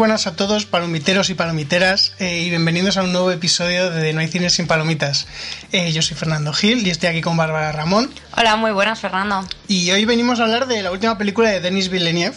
[0.00, 4.20] buenas a todos, palomiteros y palomiteras, eh, y bienvenidos a un nuevo episodio de No
[4.20, 5.26] hay cine sin palomitas.
[5.72, 8.10] Eh, yo soy Fernando Gil y estoy aquí con Bárbara Ramón.
[8.34, 9.46] Hola, muy buenas, Fernando.
[9.68, 12.34] Y hoy venimos a hablar de la última película de Denis Villeneuve,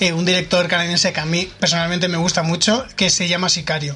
[0.00, 3.94] eh, un director canadiense que a mí personalmente me gusta mucho, que se llama Sicario.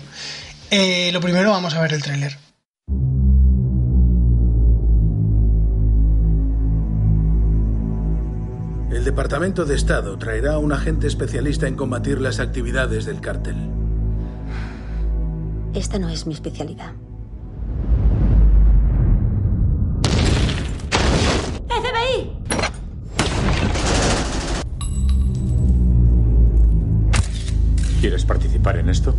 [0.71, 2.48] lo primero, vamos a ver el tráiler.
[9.09, 13.57] Departamento de Estado traerá a un agente especialista en combatir las actividades del cártel.
[15.73, 16.93] Esta no es mi especialidad.
[21.69, 22.37] ¡FBI!
[28.03, 29.15] ¿Quieres participar en esto?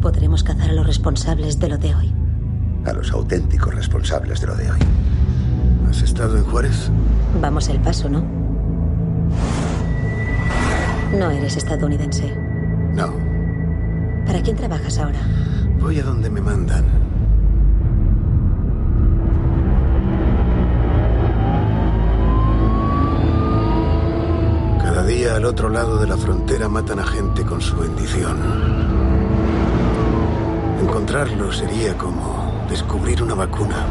[0.00, 2.14] Podremos cazar a los responsables de lo de hoy.
[2.84, 4.78] A los auténticos responsables de lo de hoy.
[5.90, 6.92] ¿Has estado en Juárez?
[7.40, 8.47] Vamos el paso, ¿no?
[11.16, 12.34] No eres estadounidense.
[12.92, 13.12] No.
[14.26, 15.20] ¿Para quién trabajas ahora?
[15.80, 16.84] Voy a donde me mandan.
[24.82, 28.36] Cada día al otro lado de la frontera matan a gente con su bendición.
[30.82, 33.86] Encontrarlo sería como descubrir una vacuna.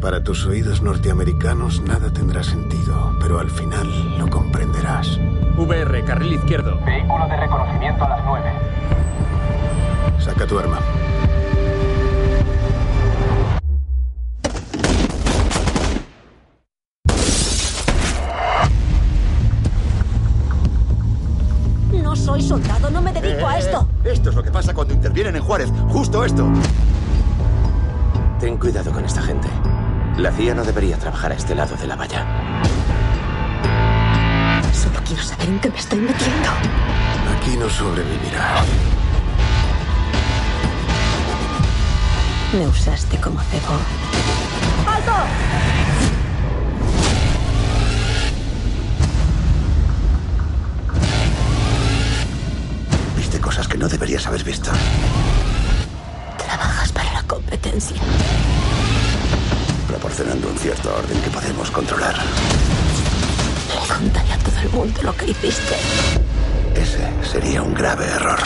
[0.00, 5.18] Para tus oídos norteamericanos nada tendrá sentido, pero al final lo comprenderás.
[5.56, 6.78] VR, carril izquierdo.
[6.84, 7.85] Vehículo de reconocimiento
[30.26, 32.26] La CIA no debería trabajar a este lado de la valla.
[34.72, 36.50] Solo quiero saber en qué me estoy metiendo.
[37.36, 38.64] Aquí no sobrevivirá.
[42.54, 43.78] Me usaste como cebo.
[44.92, 45.12] ¡Alto!
[53.16, 54.72] Viste cosas que no deberías haber visto.
[56.36, 58.02] Trabajas para la competencia.
[60.16, 62.14] Proporcionando un cierto orden que podemos controlar.
[63.68, 65.76] Le contaré a todo el mundo lo que hiciste.
[66.74, 68.38] Ese sería un grave error.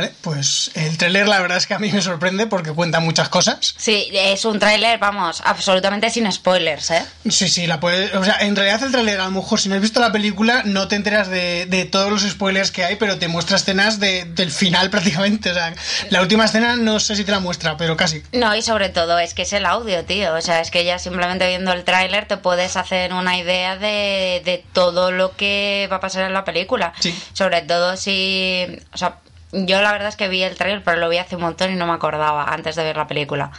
[0.00, 3.28] Vale, pues el tráiler la verdad es que a mí me sorprende porque cuenta muchas
[3.28, 3.74] cosas.
[3.76, 7.04] Sí, es un tráiler, vamos, absolutamente sin spoilers, ¿eh?
[7.28, 8.14] Sí, sí, la puedes...
[8.14, 10.62] O sea, en realidad el tráiler a lo mejor si no has visto la película
[10.64, 14.24] no te enteras de, de todos los spoilers que hay, pero te muestra escenas de-
[14.24, 15.50] del final prácticamente.
[15.50, 15.74] O sea,
[16.08, 18.22] la última escena no sé si te la muestra, pero casi.
[18.32, 20.34] No, y sobre todo es que es el audio, tío.
[20.34, 24.40] O sea, es que ya simplemente viendo el tráiler te puedes hacer una idea de,
[24.46, 26.94] de todo lo que va a pasar en la película.
[27.00, 27.14] Sí.
[27.34, 28.66] Sobre todo si...
[28.94, 29.16] O sea,
[29.52, 31.76] yo la verdad es que vi el tráiler, pero lo vi hace un montón y
[31.76, 33.50] no me acordaba antes de ver la película.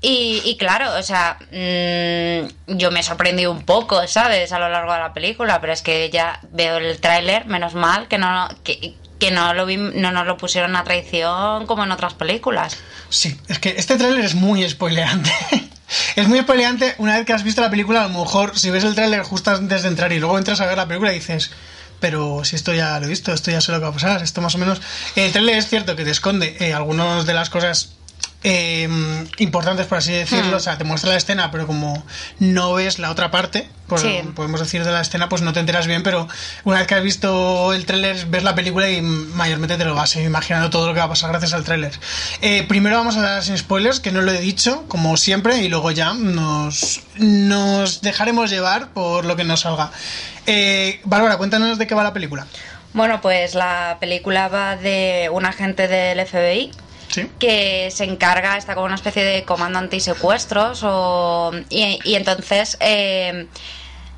[0.00, 4.52] Y, y claro, o sea, mm, yo me sorprendí un poco, ¿sabes?
[4.52, 8.06] A lo largo de la película, pero es que ya veo el tráiler, menos mal
[8.06, 11.92] que no, que, que no lo vi, no nos lo pusieron a traición como en
[11.92, 12.76] otras películas.
[13.08, 15.32] Sí, es que este tráiler es muy spoileante.
[16.16, 18.84] es muy spoileante una vez que has visto la película, a lo mejor si ves
[18.84, 21.50] el tráiler justo antes de entrar y luego entras a ver la película y dices,
[22.00, 24.22] pero si esto ya lo he visto, esto ya sé lo que va a pasar,
[24.22, 24.80] esto más o menos...
[25.14, 27.96] El tráiler es cierto que te esconde eh, algunas de las cosas
[28.48, 28.88] eh,
[29.38, 30.54] importantes, por así decirlo, Hmm.
[30.54, 32.04] o sea, te muestra la escena, pero como
[32.38, 34.20] no ves la otra parte, por- Sí.
[34.36, 36.28] podemos decir de la escena, pues no te enteras bien, pero
[36.62, 40.14] una vez que has visto el tráiler, ves la película y mayormente te lo vas
[40.14, 41.92] imaginando todo lo que va a pasar gracias al tráiler.
[42.40, 45.68] Eh, primero vamos a dar sin spoilers, que no lo he dicho, como siempre, y
[45.68, 49.90] luego ya nos, nos dejaremos llevar por lo que nos salga.
[50.46, 52.46] Eh, Bárbara, cuéntanos de qué va la película.
[52.92, 56.70] Bueno, pues la película va de un agente del FBI
[57.16, 57.30] Sí.
[57.38, 63.46] que se encarga, está como una especie de comando antisecuestros o, y, y entonces eh,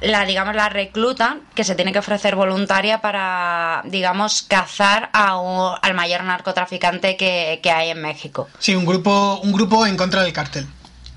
[0.00, 5.74] la digamos la reclutan que se tiene que ofrecer voluntaria para digamos cazar a un-
[5.82, 8.48] al mayor narcotraficante que, que hay en México.
[8.58, 10.66] Sí, un grupo, un grupo en contra del cártel.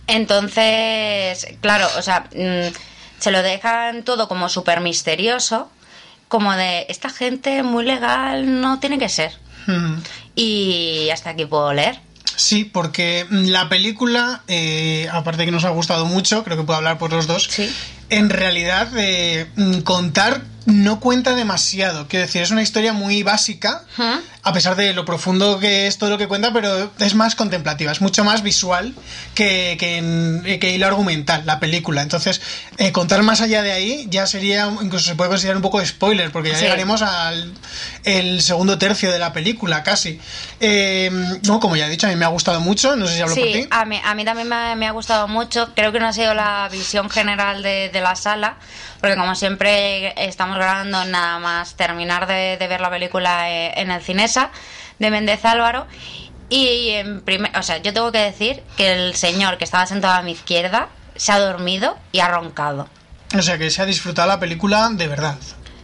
[0.08, 2.74] Entonces, claro, o sea, mm,
[3.20, 5.70] se lo dejan todo como súper misterioso,
[6.28, 9.34] como de esta gente muy legal no tiene que ser.
[10.36, 12.00] Y hasta aquí puedo leer.
[12.36, 16.98] Sí, porque la película, eh, aparte que nos ha gustado mucho, creo que puedo hablar
[16.98, 17.72] por los dos, Sí.
[18.12, 22.08] En realidad eh, mm, contar no cuenta demasiado.
[22.08, 23.84] Quiero decir, es una historia muy básica,
[24.44, 27.92] a pesar de lo profundo que es todo lo que cuenta, pero es más contemplativa,
[27.92, 28.94] es mucho más visual
[29.34, 32.04] que, que, que hilo argumental, la película.
[32.04, 32.42] Entonces,
[32.78, 35.88] eh, contar más allá de ahí ya sería, incluso se puede considerar un poco de
[35.88, 36.64] spoiler, porque ya Sí.
[36.66, 37.54] llegaremos al
[38.04, 40.20] el segundo tercio de la película, casi.
[40.60, 41.10] Eh,
[41.48, 43.36] no, como ya he dicho, a mí me ha gustado mucho, no sé si hablo
[43.36, 43.68] por Sí, ti.
[43.72, 45.72] a mí, a mí también me, me ha gustado mucho.
[45.76, 48.58] Creo que no ha sido la visión general de, de la sala,
[49.00, 53.92] porque como siempre estamos grabando nada más terminar de, de ver la película eh, en
[53.92, 54.52] el Cinesa
[55.00, 55.88] de Méndez Álvaro.
[56.50, 60.16] Y en primer, o sea, yo tengo que decir que el señor que estaba sentado
[60.16, 62.90] a mi izquierda se ha dormido y ha roncado.
[63.38, 65.38] O sea, que se ha disfrutado la película de verdad.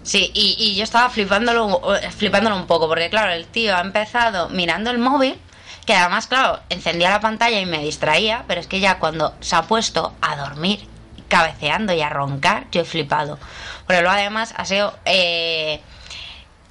[0.03, 1.81] Sí, y, y yo estaba flipándolo,
[2.17, 5.39] flipándolo un poco, porque claro, el tío ha empezado mirando el móvil,
[5.85, 9.55] que además, claro, encendía la pantalla y me distraía, pero es que ya cuando se
[9.55, 10.85] ha puesto a dormir,
[11.27, 13.37] cabeceando y a roncar, yo he flipado.
[13.87, 14.97] Pero luego además ha sido...
[15.05, 15.81] eh,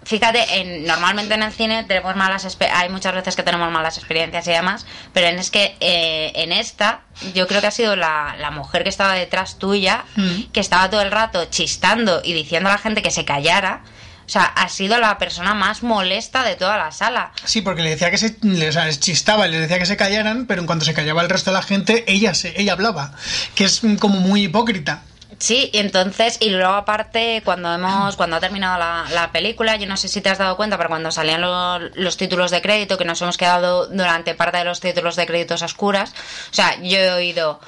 [0.05, 4.47] Fíjate, en, normalmente en el cine tenemos malas hay muchas veces que tenemos malas experiencias
[4.47, 7.01] y demás, pero en es que eh, en esta
[7.35, 10.05] yo creo que ha sido la, la mujer que estaba detrás tuya,
[10.53, 13.83] que estaba todo el rato chistando y diciendo a la gente que se callara.
[14.27, 17.31] O sea, ha sido la persona más molesta de toda la sala.
[17.45, 19.97] Sí, porque le decía que se le- o sea, les chistaba, les decía que se
[19.97, 23.13] callaran, pero en cuanto se callaba el resto de la gente, ella se, ella hablaba,
[23.55, 25.03] que es como muy hipócrita.
[25.39, 29.87] Sí, y entonces, y luego aparte, cuando hemos, cuando ha terminado la, la película, yo
[29.87, 32.97] no sé si te has dado cuenta, pero cuando salían lo- los títulos de crédito,
[32.97, 36.15] que nos hemos quedado durante parte de los títulos de créditos a oscuras,
[36.51, 37.61] o sea, yo he oído,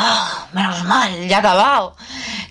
[0.00, 1.96] "Ah, menos mal, ya ha acabado,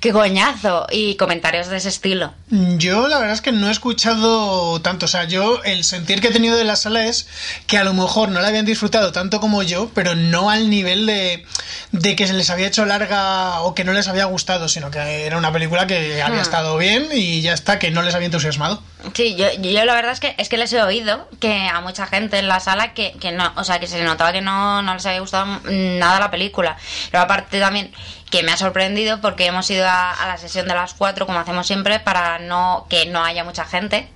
[0.01, 2.33] qué coñazo, y comentarios de ese estilo.
[2.49, 6.27] Yo la verdad es que no he escuchado tanto, o sea, yo el sentir que
[6.27, 7.27] he tenido de la sala es
[7.65, 11.05] que a lo mejor no la habían disfrutado tanto como yo, pero no al nivel
[11.05, 11.45] de,
[11.93, 15.25] de que se les había hecho larga o que no les había gustado, sino que
[15.25, 16.41] era una película que había Hmm.
[16.41, 18.81] estado bien y ya está, que no les había entusiasmado.
[19.13, 22.07] Sí, yo, yo la verdad es que es que les he oído que a mucha
[22.07, 24.93] gente en la sala que, que no, o sea, que se notaba que no, no
[24.95, 26.77] les había gustado nada la película.
[27.11, 27.93] Pero aparte también
[28.31, 31.39] que me ha sorprendido porque hemos ido a, a la sesión de las cuatro como
[31.39, 34.09] hacemos siempre para no que no haya mucha gente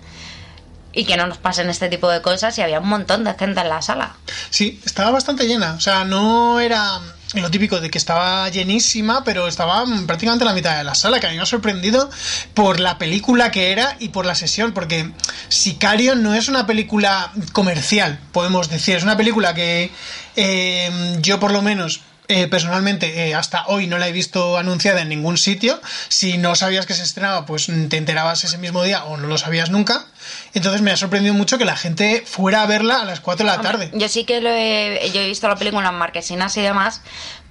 [0.94, 3.62] y que no nos pasen este tipo de cosas y había un montón de gente
[3.62, 4.16] en la sala.
[4.50, 5.74] Sí, estaba bastante llena.
[5.74, 7.00] O sea, no era
[7.34, 11.28] lo típico de que estaba llenísima, pero estaba prácticamente la mitad de la sala, que
[11.28, 12.10] a mí me ha sorprendido
[12.54, 15.12] por la película que era y por la sesión, porque
[15.48, 18.98] Sicario no es una película comercial, podemos decir.
[18.98, 19.92] Es una película que
[20.36, 22.02] eh, yo por lo menos...
[22.32, 25.82] eh, personalmente, eh, hasta hoy no la he visto anunciada en ningún sitio.
[26.08, 29.38] Si no sabías que se estrenaba, pues te enterabas ese mismo día o no lo
[29.38, 30.06] sabías nunca.
[30.54, 33.52] Entonces me ha sorprendido mucho que la gente fuera a verla a las 4 de
[33.52, 33.92] la tarde.
[33.94, 37.02] Yo sí que lo he, yo he visto la película en marquesinas y demás,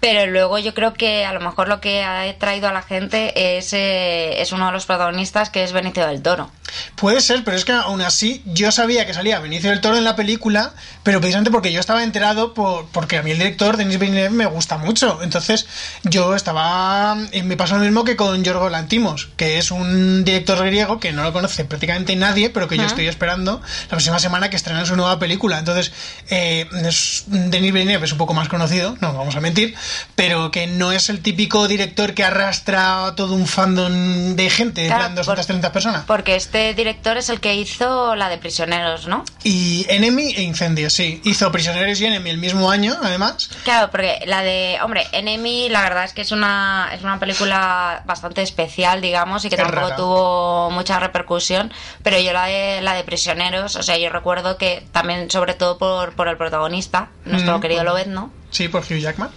[0.00, 3.58] pero luego yo creo que a lo mejor lo que ha traído a la gente
[3.58, 6.50] es, eh, es uno de los protagonistas que es Benicio del Toro.
[6.94, 10.04] Puede ser, pero es que aún así yo sabía que salía Benicio del Toro en
[10.04, 13.98] la película, pero precisamente porque yo estaba enterado por, porque a mí el director, Denis
[13.98, 15.20] Villeneuve, me gusta mucho.
[15.22, 15.66] Entonces
[16.04, 17.16] yo estaba...
[17.32, 21.12] y me pasó lo mismo que con Yorgos Lantimos, que es un director griego que
[21.12, 24.86] no lo conoce prácticamente nadie, pero que yo estoy esperando la próxima semana que estrenen
[24.86, 25.58] su nueva película.
[25.58, 25.92] Entonces,
[26.30, 29.74] eh, es- Denis Villeneuve es un poco más conocido, no vamos a mentir,
[30.14, 34.82] pero que no es el típico director que arrastra a todo un fandom de gente,
[34.82, 36.04] en Claro, plan 230 personas.
[36.06, 39.24] Porque este director es el que hizo la de Prisioneros, ¿no?
[39.44, 41.20] Y Enemy e Incendios, sí.
[41.24, 43.50] Hizo Prisioneros y Enemy el mismo año, además.
[43.64, 48.02] Claro, porque la de, hombre, Enemy, la verdad es que es una, es una película
[48.06, 49.96] bastante especial, digamos, y que Es tampoco rara.
[49.96, 54.84] tuvo mucha repercusión, pero yo la de, la de Prisioneros, o sea, yo recuerdo que
[54.92, 58.98] también, sobre todo por, por el protagonista, nuestro Mm, querido por- Lobezno, Sí, por Hugh
[58.98, 59.30] Jackman.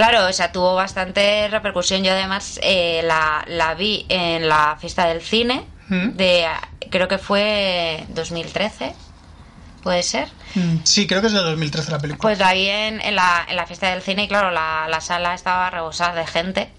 [0.00, 2.02] Claro, o sea, tuvo bastante repercusión.
[2.02, 6.10] Yo además eh, la, la vi en la fiesta del cine Mm.
[6.16, 6.46] de,
[6.88, 8.94] creo que fue 2013,
[9.82, 10.28] puede ser.
[10.54, 12.22] Mm, Sí, creo que es de 2013 la película.
[12.22, 15.00] Pues la vi en, en la, en la fiesta del cine y claro, la, la
[15.00, 16.70] sala estaba rebosada de gente.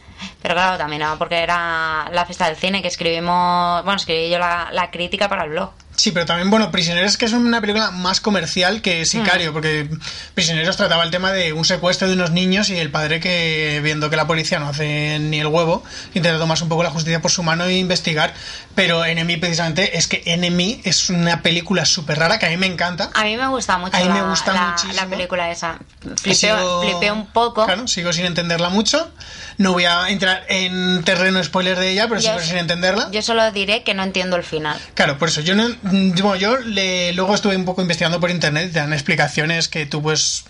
[0.41, 4.69] Pero claro, también porque era la fiesta del cine que escribimos, bueno, escribí yo la,
[4.71, 5.71] la crítica para el blog.
[6.01, 9.87] Sí, pero también, bueno, Prisioneros que es una película más comercial que Sicario, porque
[10.33, 14.09] Prisioneros trataba el tema de un secuestro de unos niños y el padre que, viendo
[14.09, 15.83] que la policía no hace ni el huevo,
[16.15, 18.33] intenta tomarse un poco la justicia por su mano e investigar.
[18.73, 22.67] Pero Enemy, precisamente, es que Enemy es una película súper rara que a mí me
[22.67, 23.09] encanta.
[23.13, 24.93] A mí me gusta mucho A mí me gusta la- muchísimo.
[24.93, 25.77] la película esa.
[26.21, 27.65] Flipeo, un poco.
[27.65, 29.11] Claro, sigo sin entenderla mucho.
[29.57, 33.09] No voy a entrar en terreno spoiler de ella, pero Yo- sigo sin entenderla.
[33.11, 34.79] Yo solo diré que no entiendo el final.
[34.93, 38.31] Claro, por eso yo no, mm, bueno, yo le- luego estuve un poco investigando por
[38.31, 40.45] internet y te dan explicaciones que tú pues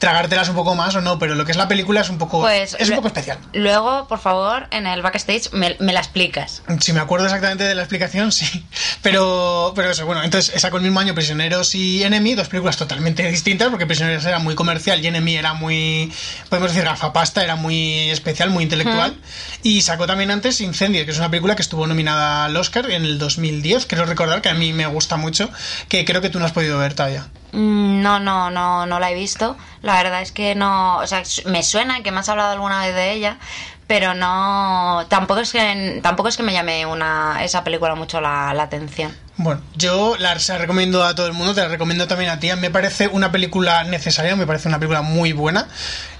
[0.00, 2.40] tragártelas un poco más o no, pero lo que es la película es un poco,
[2.40, 3.38] Pues es un poco especial.
[3.52, 6.62] Luego, por favor, en el backstage me, me la explicas.
[6.80, 8.64] Si me acuerdo exactamente de la explicación, sí.
[9.02, 13.26] Pero, pero eso, bueno, entonces sacó el mismo año Prisioneros y Enemy, dos películas totalmente
[13.30, 16.12] distintas, porque Prisioneros era muy comercial y Enemy era muy,
[16.48, 19.14] podemos decir, gafapasta, era muy especial, muy intelectual.
[19.62, 23.04] Y sacó también antes Incendio, que es una película que estuvo nominada al Oscar en
[23.04, 25.50] el 2010, creo recordar, que a mí me gusta mucho,
[25.88, 27.28] que creo que tú no has podido ver todavía.
[27.52, 29.56] Mm, No, no, no, no la he visto.
[29.82, 32.94] La verdad es que no, o sea, me suena que me has hablado alguna vez
[32.94, 33.38] de ella,
[33.86, 38.54] pero no, tampoco es que, tampoco es que me llame una esa película mucho la,
[38.54, 39.16] la atención.
[39.42, 42.38] Bueno, yo la, se la recomiendo a todo el mundo, te la recomiendo también a
[42.38, 42.50] ti.
[42.58, 45.66] Me parece una película necesaria, me parece una película muy buena.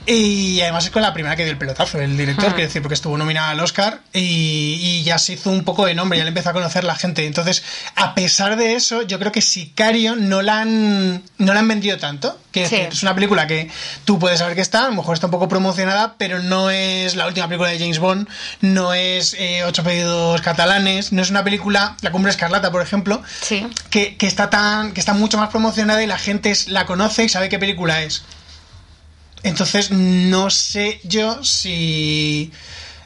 [0.06, 2.94] Y además es con la primera que dio el pelotazo, el director, quiero decir, porque
[2.94, 6.28] estuvo nominada al Oscar y, y ya se hizo un poco de nombre, ya le
[6.28, 7.26] empezó a conocer la gente.
[7.26, 7.62] Entonces,
[7.96, 11.98] a pesar de eso, yo creo que Sicario no la han, no la han vendido
[11.98, 12.38] tanto.
[12.50, 12.76] Quiero Sí.
[12.76, 13.70] es una película que
[14.04, 17.14] tú puedes saber que está, a lo mejor está un poco promocionada, pero no es
[17.14, 18.26] la última película de James Bond,
[18.62, 23.09] no es eh, Ocho pedidos catalanes, no es una película, La Cumbre Escarlata, por ejemplo,
[23.40, 23.66] Sí.
[23.90, 27.24] que, que está tan que está mucho más promocionada y la gente es- la conoce
[27.24, 28.22] y sabe qué película es.
[29.42, 32.52] Entonces no sé yo si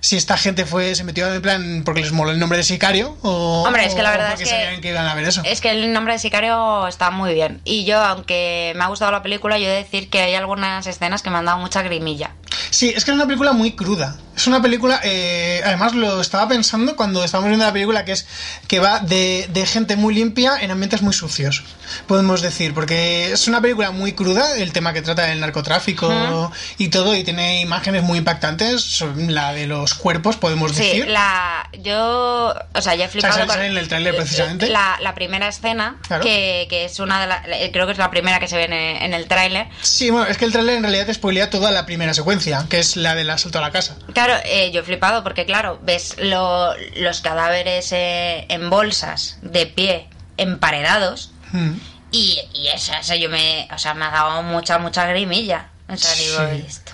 [0.04, 3.16] si esta gente fue se metió en plan porque les moló el nombre de Sicario
[3.22, 5.40] o Hombre, es que la verdad porque es que- sabían que iban a ver eso.
[5.46, 7.62] Es que el nombre de Sicario está muy bien.
[7.64, 10.86] Y yo, aunque me ha gustado la película, yo he de decir que hay algunas
[10.86, 12.32] escenas que me han dado mucha grimilla.
[12.70, 14.16] Sí, es que es una película muy cruda.
[14.36, 18.26] Es una película, eh, además lo estaba pensando cuando estábamos viendo la película, que es
[18.66, 21.62] que va de, de gente muy limpia en ambientes muy sucios,
[22.08, 26.88] podemos decir, porque es una película muy cruda, el tema que trata del narcotráfico y
[26.88, 31.08] todo, y tiene imágenes muy impactantes, la de los cuerpos, podemos Sí, decir.
[31.08, 34.68] la, yo, o sea, ya he flipado sale en el tráiler, precisamente.
[34.68, 36.22] La, la primera escena, Claro.
[36.22, 38.72] que, que es una de las, creo que es la primera que se ve en,
[38.72, 39.66] en el tráiler.
[39.82, 42.78] Sí, bueno, es que el trailer en realidad te spoilea toda la primera secuencia, que
[42.78, 43.96] es la del asalto a la casa.
[44.12, 49.66] Claro, eh, yo he flipado porque, claro, ves lo- los cadáveres eh, en bolsas, de
[49.66, 51.74] pie, emparedados, Mm.
[52.10, 55.68] y, y eso, eso yo me, o sea, me ha dado mucha, mucha grimilla.
[55.88, 56.64] O sea, digo, Sí.
[56.66, 56.92] esto.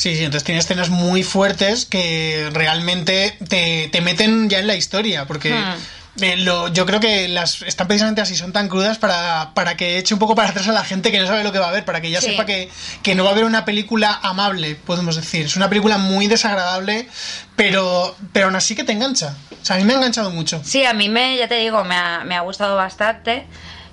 [0.00, 4.74] Sí, sí, entonces tiene escenas muy fuertes que realmente te, te meten ya en la
[4.74, 6.22] historia, porque Hmm.
[6.22, 9.98] eh, lo, yo creo que las están precisamente así, son tan crudas para, para que
[9.98, 11.72] eche un poco para atrás a la gente que no sabe lo que va a
[11.72, 12.28] ver, para que ya Sí.
[12.30, 12.70] sepa que,
[13.02, 15.44] que no va a haber una película amable, podemos decir.
[15.44, 17.06] Es una película muy desagradable,
[17.54, 19.34] pero, pero aún así que te engancha.
[19.60, 20.62] O sea, a mí me ha enganchado mucho.
[20.64, 23.44] Sí, a mí me, ya te digo, me ha, me ha gustado bastante.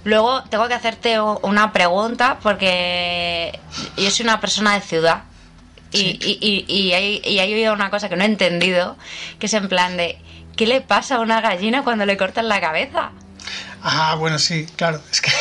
[0.05, 3.59] Luego tengo que hacerte una pregunta porque
[3.97, 5.23] yo soy una persona de ciudad
[5.91, 6.19] Sí.
[6.21, 8.97] y, y, y hay, y hay oído una cosa que no he entendido,
[9.39, 10.17] que es en plan de,
[10.55, 13.11] ¿qué le pasa a una gallina cuando le cortan la cabeza?
[13.83, 15.01] Ah, bueno, sí, claro.
[15.11, 15.31] Es que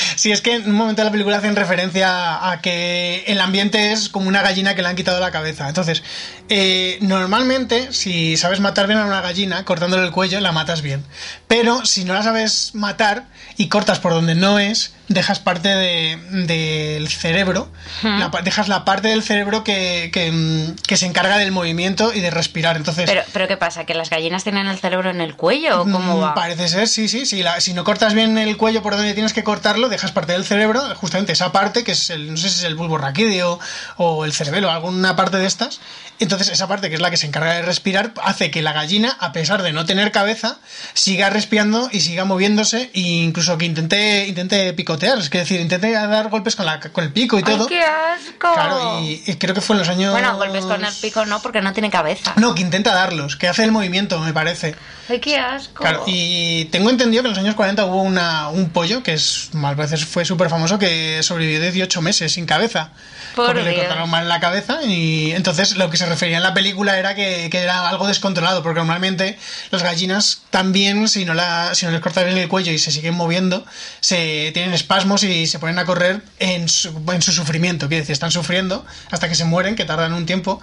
[0.16, 3.92] sí, es que en un momento de la película hacen referencia a que el ambiente
[3.92, 5.68] es como una gallina que le han quitado la cabeza.
[5.68, 6.02] Entonces,
[6.48, 11.04] eh, normalmente, si sabes matar bien a una gallina, cortándole el cuello, la matas bien.
[11.46, 13.26] Pero si no la sabes matar
[13.56, 17.70] y cortas por donde no es, dejas parte de- del cerebro,
[18.02, 22.12] la pa- dejas la parte del cerebro que, que, mm, que se encarga del movimiento
[22.12, 22.76] y de respirar.
[22.76, 23.84] Entonces, Pero, pero ¿qué pasa?
[23.86, 26.34] ¿Que las gallinas tienen el cerebro en el cuello o cómo Mm, va?
[26.34, 27.24] Parece ser, sí, sí.
[27.26, 30.32] sí la- si no cortas bien el cuello por donde tienes que cortarlo, dejas parte
[30.32, 33.58] del cerebro, justamente esa parte, que es el, no sé si es el bulbo raquídeo
[33.98, 35.80] o el cerebelo, alguna parte de estas.
[36.18, 39.16] Entonces, esa parte, que es la que se encarga de respirar, hace que la gallina,
[39.20, 40.58] a pesar de no tener cabeza,
[40.94, 46.28] siga respirando y siga moviéndose, e incluso que intente, intente picotear, es decir, intente dar
[46.28, 47.66] golpes con, la, con el pico y ¡Ay, todo.
[47.66, 48.52] qué asco!
[48.54, 50.12] Claro, y, y creo que fue en los años.
[50.12, 52.32] Bueno, golpes con el pico no, porque no tiene cabeza.
[52.36, 54.74] No, que intenta darlos, que hace el movimiento, me parece.
[55.08, 55.82] ¡Ay, qué asco!
[55.82, 59.50] Claro, y tengo entendido que en los años 40 hubo una, un pollo que es,
[59.52, 62.90] más veces fue súper famoso que sobrevivió 18 meses sin cabeza.
[63.36, 63.82] Por porque le Dios.
[63.82, 67.48] cortaron mal la cabeza y entonces lo que se refería en la película era que,
[67.50, 69.38] que era algo descontrolado, porque normalmente
[69.70, 72.90] las gallinas también, si no, la, si no les cortas bien el cuello y se
[72.90, 73.64] siguen moviendo,
[74.00, 78.12] se tienen espasmos y se ponen a correr en su, en su sufrimiento, quiere decir,
[78.12, 80.60] están sufriendo hasta que se mueren, que tardan un tiempo.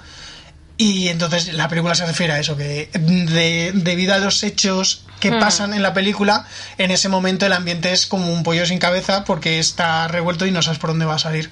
[0.78, 5.30] Y entonces la película se refiere a eso, que de- debido a los hechos que
[5.32, 5.40] Hmm.
[5.40, 9.26] pasan en la película, en ese momento el ambiente es como un pollo sin cabeza
[9.26, 11.52] porque está revuelto y no sabes por dónde va a salir.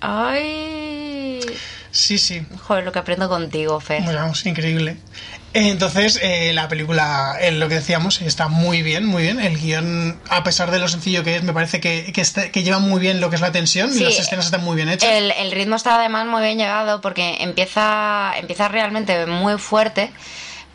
[0.00, 1.40] ¡Ay!
[1.90, 4.02] Sí, sí, Joder, lo que aprendo contigo, Fer.
[4.04, 4.96] Pues vamos, increíble.
[5.54, 9.38] Entonces, eh, la película, eh, lo que decíamos, está muy bien, muy bien.
[9.38, 12.62] El guion, a pesar de lo sencillo que es, me parece que, que, está- que
[12.62, 14.88] lleva muy bien lo que es la tensión y Sí, las escenas están muy bien
[14.88, 15.10] hechas.
[15.10, 20.10] El, el ritmo está además muy bien llegado porque empieza, empieza realmente muy fuerte,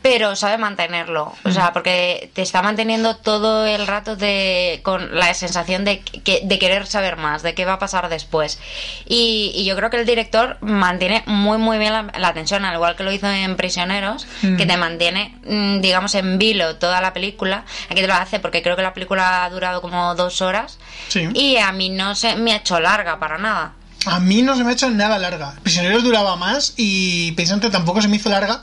[0.09, 1.33] pero sabe mantenerlo.
[1.43, 6.39] O sea, porque te está manteniendo todo el rato de, con la sensación de, que,
[6.45, 8.57] de querer saber más, de qué va a pasar después.
[9.05, 12.75] Y, y yo creo que el director mantiene muy, muy bien la, la tensión, al
[12.75, 17.11] igual que lo hizo en Prisioneros, que te mantiene, mm, digamos, en vilo toda la
[17.11, 17.65] película.
[17.89, 20.79] Aquí te lo hace porque creo que la película ha durado como dos horas.
[21.09, 21.27] Sí.
[21.33, 23.73] Y a mí no se me ha hecho larga para nada.
[24.09, 25.55] A mí no se me ha hecho nada larga.
[25.63, 28.61] Prisioneros duraba más y precisamente tampoco se me hizo larga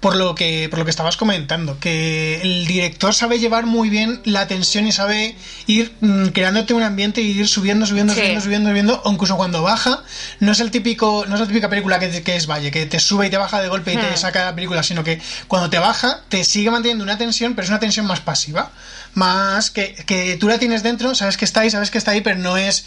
[0.00, 4.20] por lo que por lo que estabas comentando, que el director sabe llevar muy bien
[4.24, 5.34] la tensión y sabe
[5.66, 8.20] ir mm, creándote un ambiente y ir subiendo, subiendo, Sí.
[8.20, 10.02] subiendo, subiendo, subiendo, o incluso cuando baja,
[10.40, 13.00] no es el típico, no es la típica película que, que es Valle, que te
[13.00, 14.16] sube y te baja de golpe y te Hmm.
[14.16, 17.70] saca la película, sino que cuando te baja, te sigue manteniendo una tensión, pero es
[17.70, 18.70] una tensión más pasiva.
[19.14, 22.20] Más que, que tú la tienes dentro, sabes que está ahí, sabes que está ahí,
[22.20, 22.84] pero no es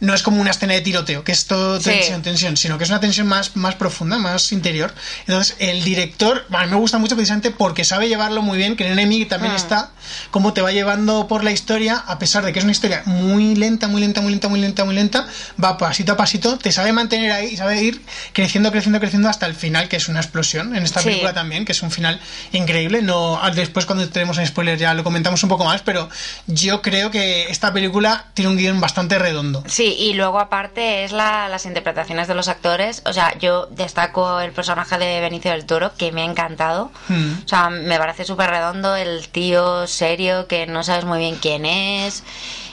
[0.00, 1.90] no es como una escena de tiroteo, que es todo Sí.
[1.90, 4.94] tensión, tensión, sino que es una tensión más, más profunda, más interior.
[5.26, 8.86] Entonces, el director, a mí me gusta mucho precisamente porque sabe llevarlo muy bien, que
[8.86, 9.56] en Enemy también Mm.
[9.56, 9.90] está,
[10.30, 13.54] cómo te va llevando por la historia, a pesar de que es una historia muy
[13.56, 15.26] lenta, muy lenta, muy lenta, muy lenta, muy lenta,
[15.62, 18.00] va pasito a pasito, te sabe mantener ahí y sabe ir
[18.32, 21.06] creciendo, creciendo, creciendo hasta el final, que es una explosión en esta Sí.
[21.06, 22.20] película también, que es un final
[22.52, 23.02] increíble.
[23.02, 26.08] No, ah, después cuando tenemos en spoiler ya lo comentamos un poco más, pero
[26.46, 29.62] yo creo que esta película tiene un guion bastante redondo.
[29.68, 33.02] Sí, y luego aparte es la- las interpretaciones de los actores.
[33.06, 36.90] O sea, yo destaco el personaje de Benicio del Toro, que me ha encantado.
[37.08, 37.32] Mm.
[37.44, 41.64] O sea, me parece súper redondo el tío serio que no sabes muy bien quién
[41.66, 42.22] es.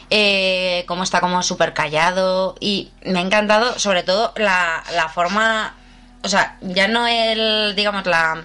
[0.10, 2.56] Eh, cómo está como súper callado.
[2.60, 5.76] Y me ha encantado sobre todo la, la forma...
[6.24, 8.44] O sea, ya no el, digamos, la...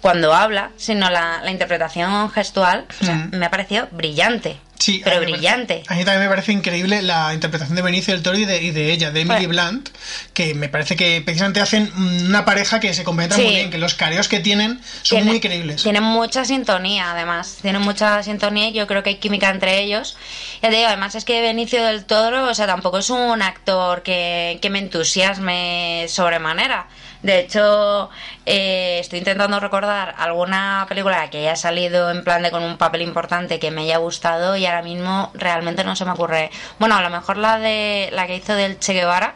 [0.00, 2.86] Cuando habla, sino la, la interpretación gestual.
[3.00, 3.30] O sea, Mm.
[3.36, 4.58] me ha parecido brillante.
[4.82, 5.74] Sí, pero a brillante.
[5.86, 8.60] parece- a mí también me parece increíble la interpretación de Benicio del Toro y de,
[8.62, 9.62] y de ella, de Emily Bueno.
[9.70, 9.88] Blunt,
[10.34, 11.92] que me parece que precisamente hacen
[12.26, 13.44] una pareja que se complementan Sí.
[13.44, 15.82] muy bien, que los careos que tienen son muy creíbles.
[15.84, 17.58] Tienen mucha sintonía, además.
[17.62, 20.16] Tienen mucha sintonía y yo creo que hay química entre ellos.
[20.62, 24.02] Ya te digo, además es que Benicio del Toro, o sea, tampoco es un actor
[24.02, 26.86] que, que me entusiasme sobremanera.
[27.22, 28.10] De hecho,
[28.46, 33.02] eh, estoy intentando recordar alguna película que haya salido en plan de con un papel
[33.02, 36.50] importante que me haya gustado y ahora mismo realmente no se me ocurre.
[36.78, 39.34] Bueno, a lo mejor la de la que hizo del Che Guevara,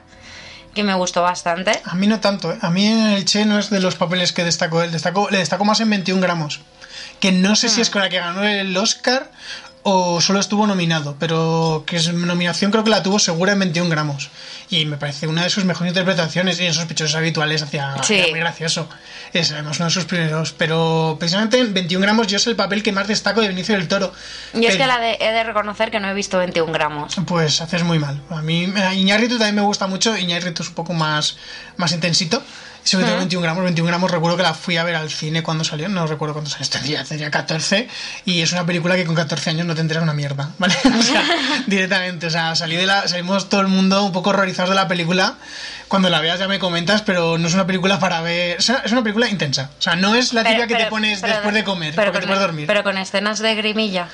[0.75, 1.81] que me gustó bastante.
[1.85, 2.59] A mí no tanto, ¿eh?
[2.61, 5.39] a mí en el Che no es de los papeles que destacó él, destacó, le
[5.39, 6.61] destacó más en 21 gramos,
[7.21, 7.71] que no sé Hmm.
[7.71, 9.31] si es con la que ganó el Oscar
[9.89, 13.89] o solo estuvo nominado, pero que es nominación creo que la tuvo segura en 21
[13.89, 14.31] gramos.
[14.69, 18.21] Y me parece una de sus mejores interpretaciones y en sospechosos habituales hacia Sí.
[18.31, 18.89] muy gracioso.
[19.33, 22.83] Es además uno de sus primeros, pero precisamente en 21 gramos yo es el papel
[22.83, 24.13] que más destaco de Benicio del Toro.
[24.55, 27.15] Y es que la de, he de reconocer que no he visto 21 gramos.
[27.25, 28.21] pues haces muy mal.
[28.31, 28.65] A mí
[28.97, 30.17] Iñárritu también me gusta mucho.
[30.17, 31.37] Iñárritu es un poco más,
[31.77, 32.43] más intensito.
[32.91, 33.17] Todo Ujú.
[33.17, 33.65] 21 gramos.
[33.65, 35.89] 21 gramos recuerdo que la fui a ver al cine cuando salió.
[35.89, 37.03] No recuerdo cuántos años tendría.
[37.05, 37.89] Tendría 14.
[38.25, 40.51] Y es una película que con 14 años no te enteras una mierda.
[40.59, 40.75] ¿Vale?
[40.99, 41.25] O sea,
[41.67, 42.27] directamente.
[42.27, 45.35] O sea, salí de la, salimos todo el mundo un poco horrorizados de la película.
[45.89, 48.59] Cuando la veas ya me comentas, pero no es una película para ver.
[48.59, 49.71] o sea, es una película intensa.
[49.79, 51.95] O sea, no es la típica que te pones pero- después de comer.
[51.95, 52.67] pero porque te puedes dormir.
[52.67, 54.09] Pero con escenas de grimilla.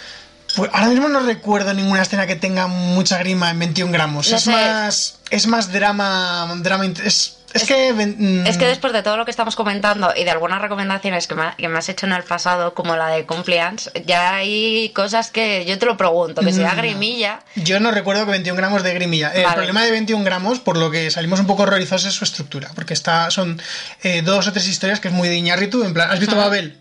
[0.55, 4.29] Pues ahora mismo no recuerdo ninguna escena que tenga mucha grima en 21 gramos.
[4.31, 4.51] No es sé.
[4.51, 5.19] más.
[5.31, 6.53] Es más drama.
[6.59, 7.93] drama int- es, es, que.
[7.93, 11.35] mm, Es que después de todo lo que estamos comentando y de algunas recomendaciones que
[11.35, 14.91] me, ha- que me has hecho en el pasado, como la de Compliance, ya hay
[14.95, 16.77] cosas que yo te lo pregunto, que si da Mm.
[16.79, 17.41] grimilla.
[17.57, 19.31] Yo no recuerdo que 21 gramos de grimilla.
[19.33, 22.71] El problema de 21 gramos, por lo que salimos un poco horrorizados, es su estructura.
[22.75, 23.61] Porque está, son
[24.03, 25.85] eh, dos o tres historias que es muy de Iñárritu.
[25.85, 26.37] En plan, ¿has visto.
[26.37, 26.77] Babel?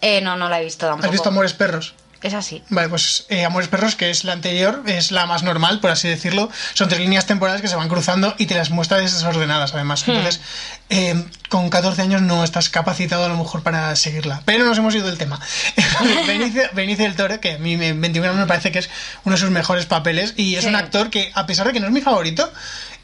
[0.00, 1.06] Eh, no, no la he visto tampoco.
[1.06, 1.94] ¿Has visto Amores Perros?
[2.22, 2.62] Es así.
[2.68, 6.08] Vale, pues eh, Amores Perros, que es la anterior, es la más normal, por así
[6.08, 6.48] decirlo.
[6.74, 10.06] Son tres líneas temporales que se van cruzando y te las muestra desordenadas, además.
[10.06, 10.12] Hmm.
[10.12, 10.40] Entonces,
[10.88, 14.42] eh, con 14 años no estás capacitado a lo mejor para seguirla.
[14.44, 15.40] Pero nos hemos ido del tema.
[16.26, 18.90] Benicio, Benicio del Toro, que a mí me- 21 años me parece que es
[19.24, 20.68] uno de sus mejores papeles y es Sí.
[20.68, 22.52] un actor que, a pesar de que no es mi favorito,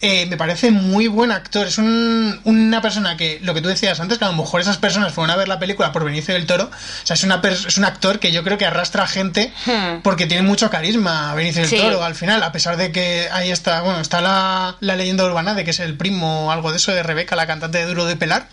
[0.01, 1.67] eh, me parece muy buen actor.
[1.67, 4.77] Es un- una persona que, lo que tú decías antes, que a lo mejor esas
[4.77, 6.65] personas fueron a ver la película por Benicio del Toro.
[6.67, 10.01] O sea, es, una es un actor que yo creo que arrastra a gente Hmm.
[10.03, 11.77] porque tiene mucho carisma Benicio del Sí.
[11.79, 15.55] Toro al final, a pesar de que ahí está, bueno, está la, la leyenda urbana
[15.55, 18.05] de que es el primo o algo de eso de Rebeca, la cantante de Duro
[18.07, 18.49] de Pelar.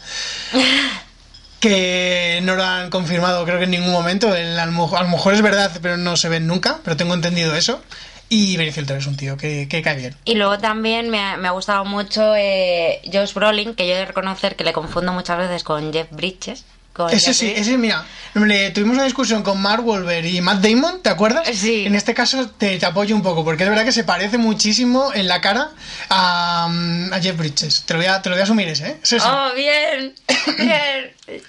[1.60, 4.36] que no lo han confirmado creo que en ningún momento.
[4.36, 6.98] El- a, lo, mejor- a lo mejor es verdad, pero no se ven nunca, pero
[6.98, 7.82] tengo entendido eso.
[8.30, 10.16] Y Benicio del Toro es un tío que, que cae bien.
[10.26, 13.98] Y luego también me ha, me ha gustado mucho eh, Josh Brolin, que yo he
[13.98, 16.66] de reconocer que le confundo muchas veces con Jeff Bridges.
[17.12, 21.10] Ese sí, ese mira, le- tuvimos una discusión con Mark Wahlberg y Matt Damon, ¿te
[21.10, 21.46] acuerdas?
[21.54, 21.86] Sí.
[21.86, 25.12] En este caso te, te apoyo un poco, porque es verdad que se parece muchísimo
[25.14, 25.72] en la cara
[26.10, 26.70] a,
[27.12, 27.84] a Jeff Bridges.
[27.86, 28.98] Te lo voy a, te lo voy a asumir ese, ¿eh?
[29.26, 30.16] Oh, bien,
[30.58, 31.44] bien.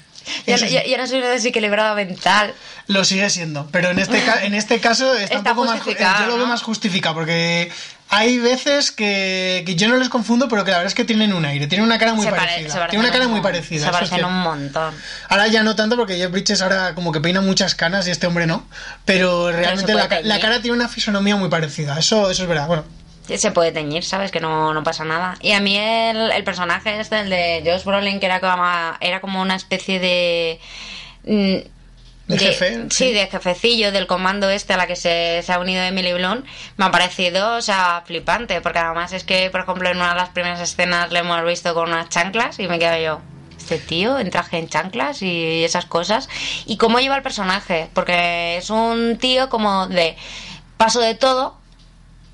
[0.47, 0.57] Ya
[0.99, 2.55] no soy una desequilibrada mental.
[2.89, 5.77] Lo sigue siendo, pero en este, en este caso está, Está un poco más.
[5.81, 7.71] justificado, Yo lo veo más justificado porque
[8.09, 11.33] hay veces que, que yo no les confundo, pero que la verdad es que tienen
[11.33, 12.87] un aire, tienen una cara muy se, pare- parecida.
[12.87, 13.87] tienen una cara un muy parecida.
[13.87, 14.95] Se parecen un montón.
[15.29, 18.29] Ahora ya no tanto porque Jeff Bridges ahora como que peina muchas canas y este
[18.29, 18.65] hombre no,
[19.05, 21.99] pero realmente puede la, la cara tiene una fisonomía muy parecida.
[21.99, 22.69] Eso, eso es verdad.
[22.69, 22.85] Bueno,
[23.27, 24.31] Se puede teñir, ¿sabes?
[24.31, 25.37] Que no, no pasa nada.
[25.41, 28.65] Y a mí el, el personaje este, el de Josh Brolin, que era como,
[29.01, 30.61] era como una especie de...
[31.25, 31.57] mm,
[32.29, 33.13] De jefe, Sí, sí.
[33.13, 36.45] de jefecillo del comando este a la que se, se ha unido Emily Blunt,
[36.77, 40.17] me ha parecido, o sea, flipante, porque además es que, por ejemplo, en una de
[40.17, 43.21] las primeras escenas le hemos visto con unas chanclas y me quedo yo,
[43.59, 46.29] este tío en traje en chanclas y esas cosas.
[46.65, 50.17] Y cómo lleva el personaje, porque es un tío como de
[50.77, 51.59] paso de todo,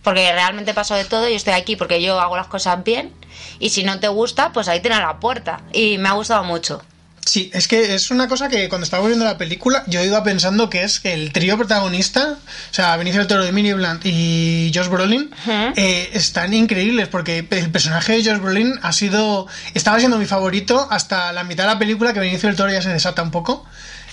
[0.03, 3.13] porque realmente paso de todo y estoy aquí porque yo hago las cosas bien
[3.59, 5.61] y si no te gusta, pues ahí tienes la puerta.
[5.73, 6.83] Y me ha gustado mucho.
[7.25, 10.69] Sí, es que es una cosa que cuando estaba viendo la película yo iba pensando
[10.69, 14.89] que es que el trío protagonista, o sea, Benicio del Toro, Emily Blunt y Josh
[14.89, 15.31] Brolin,
[15.77, 20.89] eh, están increíbles porque el personaje de Josh Brolin ha sido, estaba siendo mi favorito
[20.91, 23.65] hasta la mitad de la película que Benicio del Toro ya se desata un poco.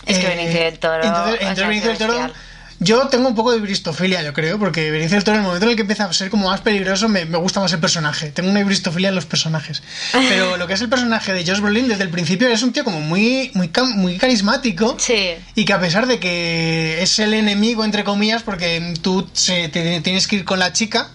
[0.06, 2.34] Eh, Es que Benicio del Toro, Entonces, entonces es Benicio del Toro...
[2.82, 5.66] Yo tengo un poco de bristofilia, yo creo, porque Benicio del Toro, en el momento
[5.66, 8.32] en el que empieza a ser como más peligroso, me, me gusta más el personaje.
[8.32, 9.84] Tengo una bristofilia en los personajes.
[10.14, 12.86] Pero lo que es el personaje de Josh Brolin, desde el principio es un tío
[12.86, 14.96] como muy, muy, muy carismático.
[14.98, 15.32] Sí.
[15.56, 20.00] Y que a pesar de que es el enemigo, entre comillas, porque tú se- te-
[20.00, 21.10] tienes que ir con la chica,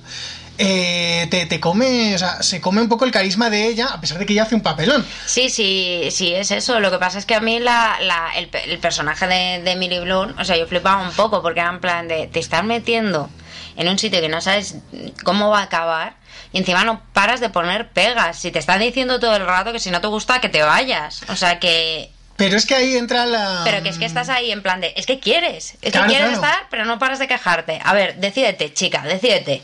[0.59, 4.01] eh, te, te come, o sea, se come un poco el carisma de ella, a
[4.01, 5.05] pesar de que ella hace un papelón.
[5.27, 6.81] Sí, sí, sí, es eso.
[6.81, 9.71] Lo que pasa es que a mí la, la- el, pe- el personaje de, de
[9.73, 12.65] Emily Blunt, o sea, yo flipaba un poco porque era en plan de te estás
[12.65, 13.29] metiendo
[13.77, 14.77] en un sitio que no sabes
[15.25, 16.15] cómo va a acabar
[16.53, 18.39] y encima no paras de poner pegas.
[18.39, 21.23] Si te están diciendo todo el rato que si no te gusta que te vayas.
[21.29, 23.63] O sea, que Pero es que ahí entra la...
[23.65, 26.15] Pero que es que estás ahí en plan de, es que quieres, es Claro, que
[26.15, 26.47] quieres claro.
[26.47, 27.81] estar, pero no paras de quejarte.
[27.85, 29.63] A ver, decídete, chica, decídete.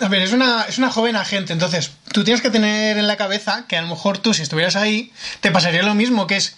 [0.00, 3.16] A ver, es una, es una joven agente, entonces tú tienes que tener en la
[3.16, 6.56] cabeza que a lo mejor tú, si estuvieras ahí, te pasaría lo mismo, que es,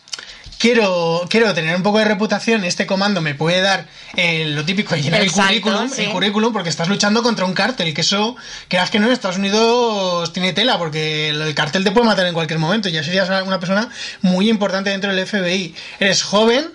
[0.58, 4.94] quiero, quiero tener un poco de reputación, este comando me puede dar eh, lo típico
[4.94, 6.02] de llenar El el, salto, currículum, sí.
[6.02, 8.36] el currículum, porque estás luchando contra un cártel, que eso,
[8.68, 12.26] creas que no, en Estados Unidos tiene tela, porque el, el cártel te puede matar
[12.26, 13.88] en cualquier momento, ya serías una persona
[14.20, 15.74] muy importante dentro del FBI.
[15.98, 16.70] Eres joven,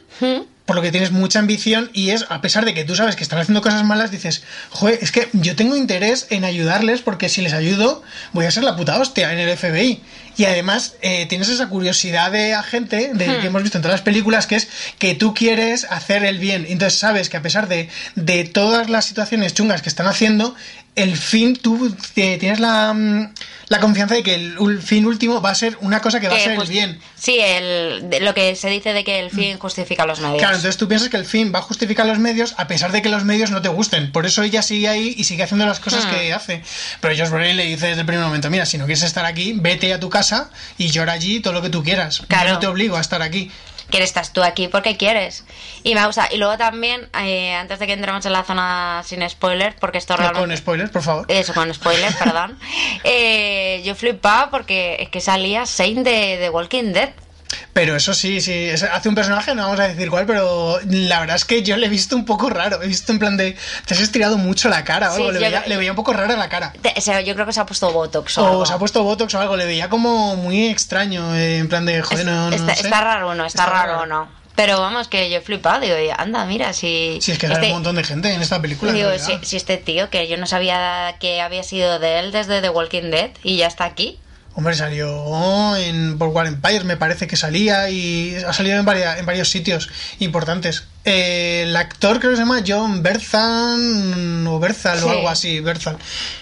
[0.67, 3.23] por lo que tienes mucha ambición y es, a pesar de que tú sabes que
[3.23, 7.41] están haciendo cosas malas, dices, joder, es que yo tengo interés en ayudarles porque si
[7.41, 8.03] les ayudo
[8.33, 10.01] voy a ser la puta hostia en el FBI.
[10.37, 13.41] Y además eh, tienes esa curiosidad de agente de, Hmm.
[13.41, 14.67] que hemos visto en todas las películas, que es
[14.99, 16.65] que tú quieres hacer el bien.
[16.69, 20.55] Entonces sabes que a pesar de, de todas las situaciones chungas que están haciendo,
[20.95, 23.31] el fin, tú eh, tienes la, mm,
[23.67, 26.39] la confianza de que el, fin último va a ser una cosa que va a
[26.39, 26.99] ser el bien.
[27.15, 30.39] Sí, el, de- lo que se dice de que el fin justifica los medios.
[30.39, 33.03] Claro, entonces tú piensas que el fin va a justificar los medios a pesar de
[33.03, 34.11] que los medios no te gusten.
[34.11, 36.09] Por eso ella sigue ahí y sigue haciendo las cosas Hmm.
[36.09, 36.63] que hace.
[36.99, 39.53] Pero Josh Brolin le dice desde el primer momento, mira, si no quieres estar aquí,
[39.55, 40.26] vete a tu casa
[40.77, 42.23] y llora allí todo lo que tú quieras.
[42.27, 42.47] Claro.
[42.49, 43.51] Yo no te obligo a estar aquí.
[43.89, 45.45] que estás tú aquí porque quieres.
[45.83, 46.27] Y me gusta.
[46.31, 50.13] Y luego también, eh, antes de que entremos en la zona sin spoiler, porque esto
[50.13, 50.47] No realmente...
[50.49, 51.25] con spoilers, por favor.
[51.29, 52.59] Eso, con spoilers, perdón.
[53.03, 55.65] Eh, yo flipaba porque es que salía
[56.03, 57.11] de, de Walking Dead.
[57.73, 61.35] Pero eso sí, sí, hace un personaje, no vamos a decir cuál, pero la verdad
[61.35, 62.81] es que yo le he visto un poco raro.
[62.83, 63.55] He visto en plan de,
[63.85, 65.31] te has estirado mucho la cara o Sí, algo.
[65.33, 66.73] le, veía, creo- le veía un poco rara la cara.
[66.81, 68.65] Te- o sea, yo creo que se ha puesto Botox o, O algo.
[68.65, 72.01] se ha puesto botox o algo, le veía como muy extraño, eh, en plan de,
[72.01, 72.81] joder, Es- no, no está, sé.
[72.83, 74.27] está raro o no, está, raro o no.
[74.55, 75.81] Pero vamos, que yo he flipado.
[75.81, 77.19] Digo, anda, mira, si.
[77.21, 78.91] Sí, es que este- un montón de gente en esta película.
[78.91, 82.59] Digo, si, si este tío, que yo no sabía que había sido de él desde
[82.61, 84.19] The Walking Dead y ya está aquí.
[84.57, 89.19] Hombre, salió en por War Empire, me parece que salía y ha salido en, varia-
[89.19, 90.85] en varios sitios importantes.
[91.05, 95.05] Eh, el actor creo que se llama John Berzan o Berzal Sí.
[95.05, 95.97] o algo así, Berzal.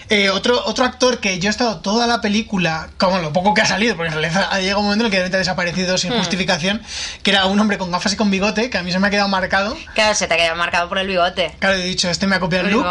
[0.10, 3.62] Eh, otro, otro actor que yo he estado toda la película, como lo poco que
[3.62, 6.13] ha salido, porque en realidad ha llegado un momento en el que ha desaparecido sin
[6.13, 6.17] Hmm.
[6.19, 6.82] justificación,
[7.21, 9.10] que era un hombre con gafas y con bigote, que a mí se me ha
[9.12, 9.75] quedado marcado.
[9.93, 11.54] Claro, se te ha quedado marcado por el bigote.
[11.60, 12.86] Claro, he dicho, este me ha copiado el look.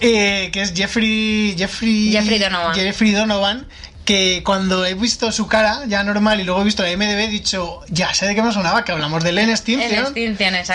[0.00, 2.10] Eh, que es Jeffrey, Jeffrey.
[2.10, 2.74] Jeffrey Donovan.
[2.74, 3.66] Jeffrey Donovan.
[4.04, 7.28] Que cuando he visto su cara ya normal y luego he visto la MDB he
[7.28, 9.88] dicho, ya sé de qué me sonaba, que hablamos de Len En Stinson,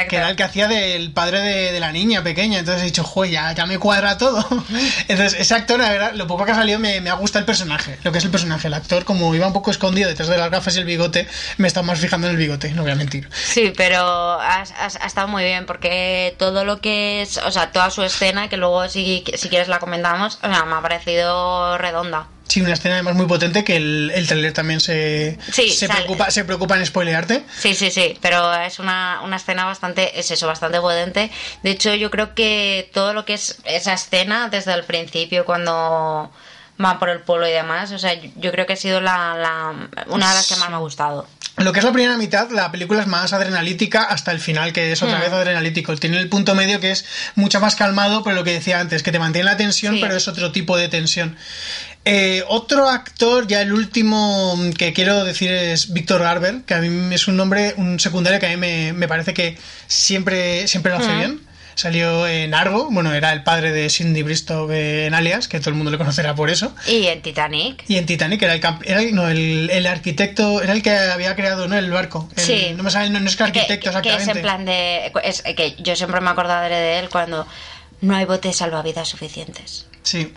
[0.08, 2.58] que era el que hacía del padre de, de la niña pequeña.
[2.58, 4.44] Entonces he dicho, joder, ya, ya me cuadra todo.
[5.08, 7.46] Entonces, ese actor, la verdad, lo poco que ha salido me, me ha gustado el
[7.46, 8.68] personaje, lo que es el personaje.
[8.68, 11.68] El actor, como iba un poco escondido detrás de las gafas y el bigote, me
[11.68, 13.30] estaba más fijando en el bigote, no voy a mentir.
[13.32, 14.63] Sí, pero ha, ha-
[15.02, 18.58] ha estado muy bien porque todo lo que es, o sea, toda su escena, que
[18.58, 22.28] luego si, si quieres la comentamos, o sea, me ha parecido redonda.
[22.49, 25.99] Sí, una escena además muy potente que el, el trailer también se, Sí, se, sale.
[26.01, 27.43] preocupa, se preocupa en spoilearte.
[27.57, 31.29] Sí, sí, sí, pero es una, una escena bastante, es eso, bastante potente.
[31.63, 36.31] De hecho, yo creo que todo lo que es esa escena desde el principio, cuando
[36.79, 40.05] van por el pueblo y demás, o sea, yo- creo que ha sido la, la-
[40.07, 41.27] una de las que más me ha gustado.
[41.57, 44.93] Lo que es la primera mitad, la película es más adrenalítica hasta el final, que
[44.93, 45.21] es otra Hmm.
[45.23, 45.93] vez adrenalítico.
[45.97, 47.03] Tiene el punto medio que es
[47.35, 50.01] mucho más calmado, pero lo que decía antes, que te mantiene la tensión, Sí.
[50.01, 51.35] pero es otro tipo de tensión.
[52.12, 57.13] Eh, otro actor, ya el último que quiero decir es Víctor Garber, que a mí
[57.13, 60.98] es un nombre, un secundario que a mí me, me parece que siempre, siempre lo
[60.98, 61.17] hace Mm.
[61.17, 61.41] bien.
[61.76, 65.76] Salió en Argo, bueno, era el padre de Cindy Bristow en Alias, que todo el
[65.78, 66.76] mundo le conocerá por eso.
[66.88, 67.86] Y en Titanic.
[67.88, 71.36] Y en Titanic era el, era el- no, el, el arquitecto, era el que había
[71.38, 71.78] creado ¿no?
[71.78, 72.28] el barco.
[72.36, 72.74] El- Sí.
[72.76, 74.39] No me sale, no, no es que Que, arquitecto que es exactamente.
[74.39, 75.12] en plan de.
[75.24, 77.48] Es, que yo siempre me acordaré de él cuando
[78.02, 79.86] no hay botes salvavidas suficientes.
[80.04, 80.34] Sí.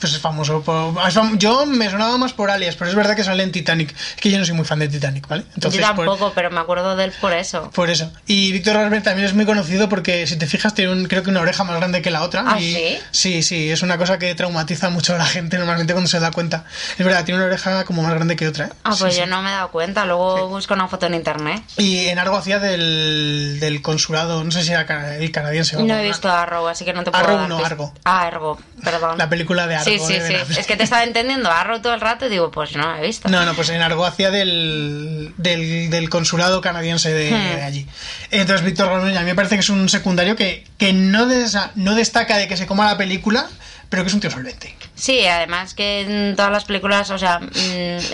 [0.00, 0.62] Pues es famoso.
[0.62, 3.52] por- es fam- yo me sonaba más por Alias, pero es verdad que sale en
[3.52, 3.90] Titanic.
[3.94, 5.44] Es que yo no soy muy fan de Titanic, ¿vale?
[5.56, 7.70] yo por- tampoco, pero me acuerdo de él por eso.
[7.70, 8.12] Por eso.
[8.26, 11.30] Y Víctor Garber también es muy conocido porque, si te fijas, tiene un, creo que
[11.30, 12.44] una oreja más grande que la otra.
[12.46, 12.98] ¿Ah, y, sí?
[13.10, 16.30] Sí, sí, es una cosa que traumatiza mucho a la gente normalmente cuando se da
[16.32, 16.64] cuenta.
[16.98, 18.66] Es verdad, tiene una oreja como más grande que otra.
[18.66, 18.72] ¿eh?
[18.84, 19.30] Ah, pues Sí, yo sí.
[19.30, 20.04] no me he dado cuenta.
[20.04, 21.62] Luego busco una foto en internet.
[21.78, 24.80] Y en algo hacía del, del consulado, no sé si era
[25.18, 27.64] el canadiense o No he visto Arrow, así que no te puedo Arrow dar no,
[27.64, 27.94] Argo.
[28.04, 29.18] Ah, Argo, perdón.
[29.18, 29.81] La película de Argo.
[29.84, 30.34] Sí, sí, sí.
[30.58, 33.28] Es que te estaba entendiendo Arrow todo el rato y digo, pues no he visto.
[33.28, 37.56] No, no, pues en Argo hacía del, del, del consulado canadiense de, Hmm.
[37.56, 37.86] de allí.
[38.30, 41.56] Entonces, Víctor Garber a mí me parece que es un secundario que, que no, des-
[41.74, 43.48] no destaca de que se coma la película,
[43.92, 44.74] pero que es un tío solvente.
[44.94, 47.50] Sí, además que en todas las películas, o sea, mm,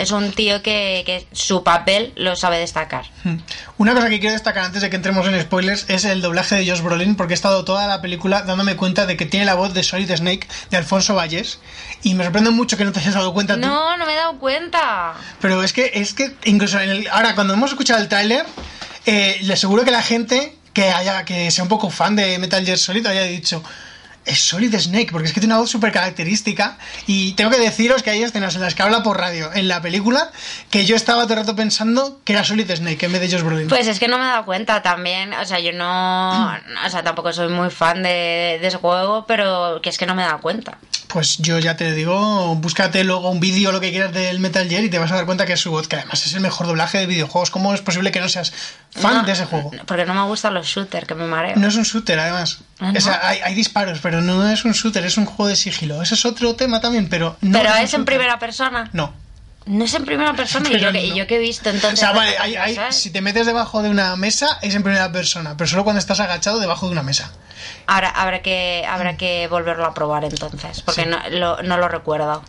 [0.01, 3.05] es un tío que, que su papel lo sabe destacar.
[3.23, 3.37] Hmm.
[3.77, 6.69] Una cosa que quiero destacar antes de que entremos en spoilers es el doblaje de
[6.69, 9.73] Josh Brolin, porque he estado toda la película dándome cuenta de que tiene la voz
[9.73, 11.61] de Solid Snake de Alfonso Valles,
[12.03, 13.61] y me sorprende mucho que no te hayas dado cuenta tú.
[13.61, 15.15] No, no me he dado cuenta.
[15.41, 18.45] Pero es que, es que incluso en el- ahora cuando hemos escuchado el tráiler,
[19.07, 22.65] eh, le aseguro que la gente que haya, que sea un poco fan de Metal
[22.65, 23.63] Gear Solid haya dicho
[24.29, 26.79] es Solid Snake, porque es que tiene una voz súper característica.
[27.07, 29.81] Y tengo que deciros que hay escenas en las que habla por radio en la
[29.81, 30.31] película
[30.71, 33.43] que yo estaba todo el rato pensando que era Solid Snake en vez de Josh
[33.43, 33.69] Brolin.
[33.69, 36.47] Pues es que no me he dado cuenta también, o sea, yo no,
[36.85, 40.15] o sea, tampoco soy muy fan de, de ese juego, pero que es que no
[40.15, 40.79] me he dado cuenta.
[41.09, 44.69] Pues yo ya te digo, búscate luego un vídeo o lo que quieras del Metal
[44.69, 46.41] Gear y te vas a dar cuenta que es su voz, que además es el
[46.41, 47.51] mejor doblaje de videojuegos.
[47.51, 48.53] ¿Cómo es posible que no seas
[48.91, 49.71] fan No, de ese juego?
[49.87, 51.57] Porque no me gustan los shooters, que me mareo.
[51.57, 52.61] No es un shooter, además.
[52.79, 52.99] Ah, ¿no?
[52.99, 56.03] O sea, hay, hay disparos, pero no es un shooter, es un juego de sigilo.
[56.03, 57.59] Ese es otro tema también, pero no.
[57.59, 58.91] pero un es en primera persona.
[58.93, 59.13] No.
[59.69, 61.15] No es en primera persona y yo, que, no.
[61.17, 62.01] yo que he visto O entonces.
[62.01, 65.69] sea, vale, hay- si te metes debajo de una mesa es en primera persona, pero
[65.69, 67.31] solo cuando estás agachado debajo de una mesa.
[67.87, 71.09] Ahora habrá que, habrá que volverlo a probar entonces, porque Sí.
[71.09, 72.43] no, lo, no lo recuerdo.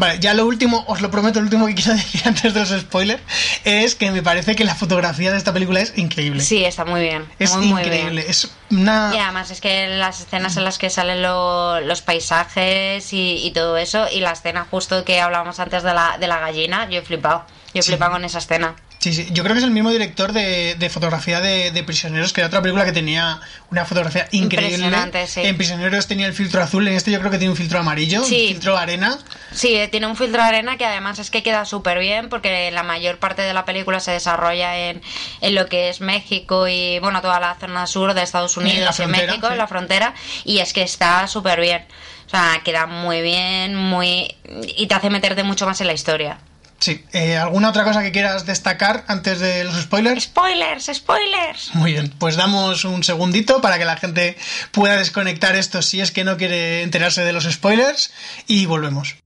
[0.00, 2.70] Vale, ya lo último, os lo prometo, lo último que quiero decir antes de los
[2.70, 3.20] spoilers
[3.64, 6.40] es que me parece que la fotografía de esta película es increíble.
[6.42, 7.26] Sí, está muy bien.
[7.38, 8.22] es muy, muy increíble.
[8.22, 8.30] bien.
[8.30, 9.12] Es una.
[9.14, 13.50] Y además es que las escenas en las que salen lo- los paisajes y, y
[13.52, 17.00] todo eso, y la escena justo que hablábamos antes de la, de la gallina, yo
[17.00, 17.44] he flipado.
[17.74, 17.90] Yo he Sí.
[17.90, 18.74] flipado con esa escena.
[19.00, 19.28] Sí, sí.
[19.32, 22.48] Yo creo que es el mismo director de, de fotografía de, de Prisioneros, que era
[22.48, 24.74] otra película que tenía una fotografía increíble.
[24.76, 25.40] Impresionante, sí.
[25.42, 28.22] En Prisioneros tenía el filtro azul, en este yo creo que tiene un filtro amarillo,
[28.22, 28.42] Sí.
[28.48, 29.18] un filtro arena.
[29.52, 32.82] Sí, tiene un filtro de arena que además es que queda súper bien porque la
[32.82, 35.00] mayor parte de la película se desarrolla en,
[35.40, 39.06] en lo que es México y bueno, toda la zona sur de Estados Unidos y
[39.06, 40.12] México, en la frontera,
[40.44, 41.86] y es que está súper bien.
[42.26, 44.36] O sea, queda muy bien, muy...
[44.76, 46.38] y te hace meterte mucho más en la historia.
[46.80, 47.04] Sí.
[47.12, 50.24] Eh, ¿Alguna otra cosa que quieras destacar antes de los spoilers?
[50.24, 51.74] Spoilers, spoilers.
[51.74, 54.36] Muy bien, pues damos un segundito para que la gente
[54.72, 58.12] pueda desconectar esto si es que no quiere enterarse de los spoilers
[58.46, 59.16] y volvemos.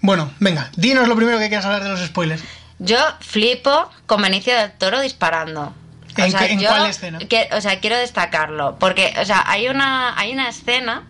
[0.00, 2.42] Bueno, venga, dinos lo primero que quieras hablar de los spoilers.
[2.78, 5.74] Yo flipo con Benicio del Toro disparando.
[6.16, 7.18] ¿En qué- en cuál escena?
[7.20, 8.76] que- o sea, quiero destacarlo.
[8.78, 11.08] Porque, o sea, hay una, hay una escena.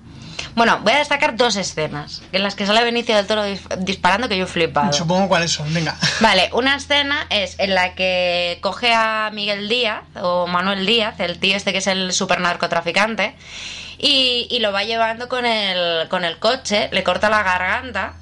[0.55, 4.29] Bueno, voy a destacar dos escenas en las que sale Benicio del Toro dis- disparando
[4.29, 4.93] que yo he flipado.
[4.93, 5.97] Supongo cuáles son, venga.
[6.21, 11.39] Vale, una escena es en la que coge a Miguel Díaz o Manuel Díaz, el
[11.39, 13.35] tío este que es el super narcotraficante,
[13.99, 18.15] y, y lo va llevando con el, con el coche, le corta la garganta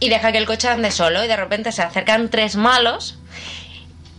[0.00, 3.18] y deja que el coche ande solo y de repente se acercan tres malos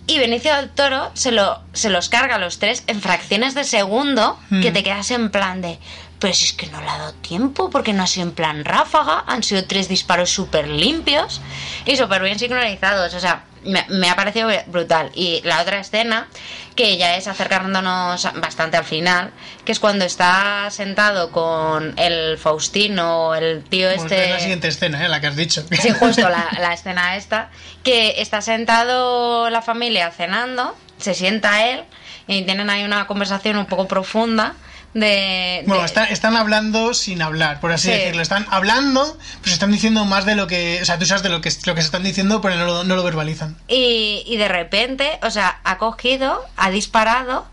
[0.06, 3.64] y Benicio del Toro se, lo, se los carga a los tres en fracciones de
[3.64, 4.74] segundo que Mm.
[4.74, 5.80] te quedas en plan de...
[6.24, 8.64] Pero si es que no le ha dado tiempo, porque no ha sido en plan
[8.64, 11.42] ráfaga, han sido tres disparos súper limpios
[11.86, 13.14] y súper bien sincronizados.
[13.14, 15.12] O sea, me, me ha parecido brutal.
[15.16, 16.30] Y la otra escena,
[16.78, 19.32] que ya es acercándonos bastante al final,
[19.66, 24.24] que es cuando está sentado con el Faustino, el tío Pues este...
[24.24, 25.10] es la siguiente escena, ¿eh?
[25.10, 25.66] la que has dicho.
[25.82, 27.50] Sí, justo la, la escena esta,
[27.84, 31.84] que está sentado la familia cenando, se sienta él
[32.28, 34.56] y tienen ahí una conversación un poco profunda
[34.94, 35.64] de...
[35.66, 37.94] Bueno, de- están, están hablando sin hablar, por así Sí.
[37.94, 38.22] decirlo.
[38.22, 40.80] Están hablando, pues están diciendo más de lo que.
[40.82, 42.84] O sea, tú sabes de lo que, lo que se están diciendo, pero no lo,
[42.84, 43.58] no lo verbalizan.
[43.68, 47.46] Y, y de repente, o sea, ha cogido, ha disparado.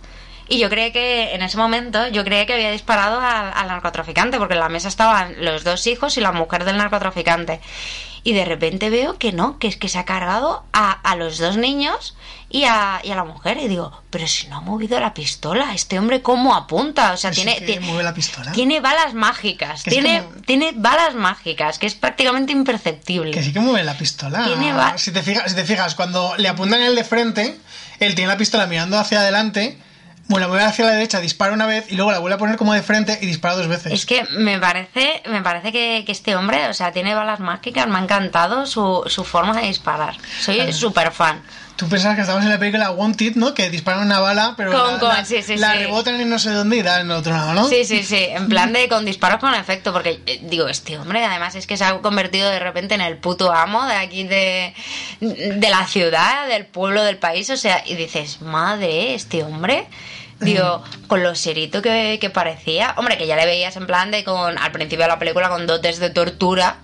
[0.48, 4.36] Y yo creía que en ese momento, yo creía que había disparado al, al narcotraficante,
[4.38, 7.60] porque en la mesa estaban los dos hijos y la mujer del narcotraficante.
[8.22, 11.38] Y de repente veo que no, que es que se ha cargado a, a los
[11.38, 12.14] dos niños
[12.50, 13.58] y a, y a la mujer.
[13.58, 17.12] Y digo, pero si no ha movido la pistola, este hombre cómo apunta.
[17.12, 18.52] O sea, tiene, que ti- mueve la pistola.
[18.52, 19.82] tiene balas mágicas.
[19.84, 23.30] Que es Tiene, tiene balas mágicas, que es prácticamente imperceptible.
[23.30, 24.44] Que sí que mueve la pistola.
[24.44, 27.58] Tiene Si te, fijas, si te fijas, cuando le apuntan el de frente,
[28.00, 29.78] él tiene la pistola mirando hacia adelante,
[30.30, 32.56] bueno, la mueve hacia la derecha, dispara una vez y luego la vuelve a poner
[32.56, 33.92] como de frente y dispara dos veces.
[33.92, 37.86] Es que me parece, me parece que, que este hombre, o sea, tiene balas mágicas,
[37.88, 40.16] me ha encantado su, su forma de disparar.
[40.40, 41.42] Soy súper fan.
[41.76, 43.54] Tú pensabas que estabas en la película Wanted, ¿no?
[43.54, 45.78] Que disparan una bala, pero Con- la, con- la- sí, sí, la sí.
[45.78, 47.66] rebotan en no sé dónde y dan en otro lado, ¿no?
[47.68, 51.24] Sí, sí, sí, en plan de con disparos con efecto, porque eh, digo, este hombre
[51.24, 54.74] además es que se ha convertido de repente en el puto amo de aquí de,
[55.20, 59.86] de la ciudad, del pueblo, del país, o sea, y dices, madre, este hombre...
[60.40, 62.94] Digo, con lo serito que, que parecía.
[62.96, 64.56] Hombre, que ya le veías en plan de con.
[64.58, 66.76] Al principio de la película con dotes de tortura.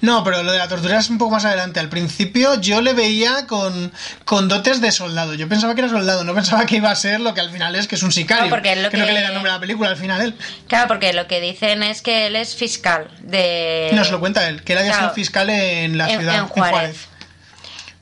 [0.00, 1.80] No, pero lo de la tortura es un poco más adelante.
[1.80, 3.92] Al principio yo le veía con,
[4.24, 5.34] con dotes de soldado.
[5.34, 7.74] Yo pensaba que era soldado, no pensaba que iba a ser lo que al final
[7.74, 8.44] es, que es un sicario.
[8.44, 10.34] No, porque es lo que le da nombre a la película al final él.
[10.68, 13.90] Claro, porque lo que dicen es que él es fiscal de.
[13.94, 15.06] Nos lo cuenta él, que él había claro.
[15.06, 17.08] sido fiscal en la En- ciudad, en Juárez.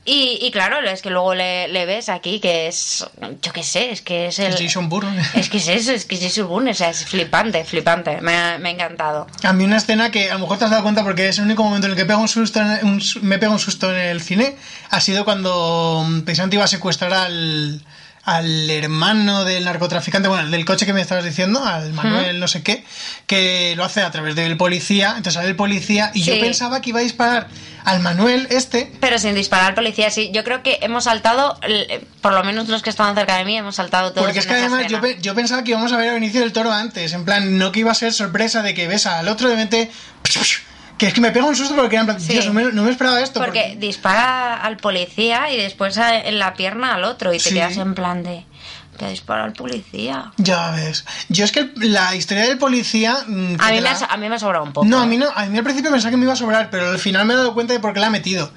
[0.05, 3.05] Y, y claro, es que luego le, le ves aquí que es.
[3.41, 4.53] Yo qué sé, es que es el.
[4.53, 5.21] Es Jason Bourne.
[5.35, 8.19] Es que es eso, es que es Jason Bourne, o sea, es flipante, flipante.
[8.19, 9.27] Me ha, me ha encantado.
[9.43, 11.45] A mí una escena que a lo mejor te has dado cuenta porque es el
[11.45, 14.01] único momento en el que pega un susto en- un me pega un susto en
[14.01, 14.55] el cine
[14.89, 17.81] ha sido cuando mm, precisamente iba a secuestrar al,
[18.25, 22.47] al hermano del narcotraficante, bueno, el del coche que me estabas diciendo, al Manuel no
[22.47, 22.85] sé qué,
[23.27, 26.91] que lo hace a través del policía, entonces sale el policía y yo pensaba que
[26.91, 27.47] iba a disparar
[27.83, 30.31] al Manuel este, Pero sin disparar al policía, sí.
[30.33, 31.59] Yo creo que hemos saltado,
[32.21, 34.23] por lo menos los que estaban cerca de mí, hemos saltado todos.
[34.25, 36.53] porque es que además yo, pe- yo pensaba que íbamos a ver a Benicio del
[36.53, 39.49] Toro antes, en plan, no que iba a ser sorpresa de que ves al otro
[39.49, 39.91] de repente...
[40.97, 42.39] Que es que me pega un susto porque Sí.
[42.45, 43.39] No me, no me esperaba esto.
[43.39, 47.55] Porque dispara al policía y después a- en la pierna al otro y te Sí.
[47.55, 48.45] quedas en plan de.
[48.97, 50.31] Que dispara al policía.
[50.37, 51.03] Ya ves.
[51.27, 53.17] Yo es que la historia del policía.
[53.25, 54.85] mm, A mí, me ha, a mí me ha sobrado un poco.
[54.85, 55.07] No, a ¿eh?
[55.07, 55.25] mí no.
[55.35, 57.37] A mí al principio pensaba que me iba a sobrar, pero al final me he
[57.37, 58.51] dado cuenta de por qué la ha metido.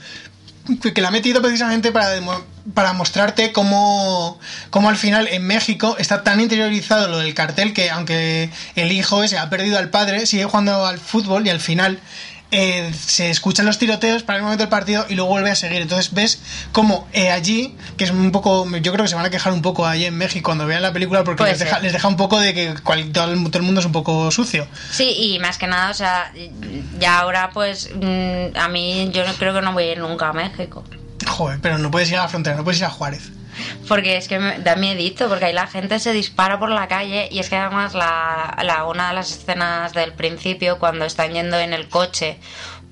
[0.94, 2.08] Que la ha metido precisamente para,
[2.74, 4.38] para mostrarte cómo,
[4.70, 9.22] cómo al final en México está tan interiorizado lo del cartel que aunque el hijo
[9.22, 12.00] ese ha perdido al padre, sigue jugando al fútbol y al final
[12.52, 15.82] eh, se escuchan los tiroteos para el momento del partido y luego vuelve a seguir.
[15.82, 16.40] Entonces ves
[16.72, 19.62] como eh, allí, que es un poco, yo creo que se van a quejar un
[19.62, 21.82] poco allí en México cuando vean la película porque les deja, ser.
[21.84, 24.30] les deja un poco de que cual- todo, el, todo el mundo es un poco
[24.30, 24.66] sucio.
[24.90, 26.32] Sí, y más que nada, o sea,
[26.98, 30.28] ya ahora pues mm, a mí yo no creo que no voy a ir nunca
[30.28, 30.84] a México.
[31.26, 33.30] Joder, pero no puedes ir a la frontera, no puedes ir a Juárez.
[33.88, 37.28] Porque es que me da miedito, porque ahí la gente se dispara por la calle
[37.30, 41.58] y es que además la, la- una de las escenas del principio, cuando están yendo
[41.58, 42.38] en el coche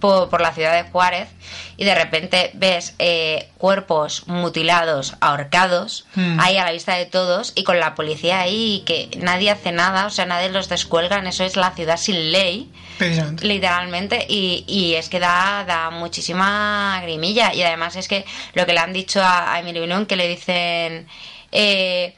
[0.00, 1.28] por, por la ciudad de Juárez
[1.76, 6.38] y de repente ves eh, cuerpos mutilados, ahorcados, Hmm.
[6.40, 9.72] ahí a la vista de todos y con la policía ahí y que nadie hace
[9.72, 13.46] nada, o sea, nadie los descuelgan, eso es la ciudad sin ley Precisamente.
[13.46, 18.72] literalmente y, y es que da, da muchísima grimilla y además es que lo que
[18.72, 21.06] le han dicho a, a Emily Blunt que le dicen
[21.52, 22.14] eh,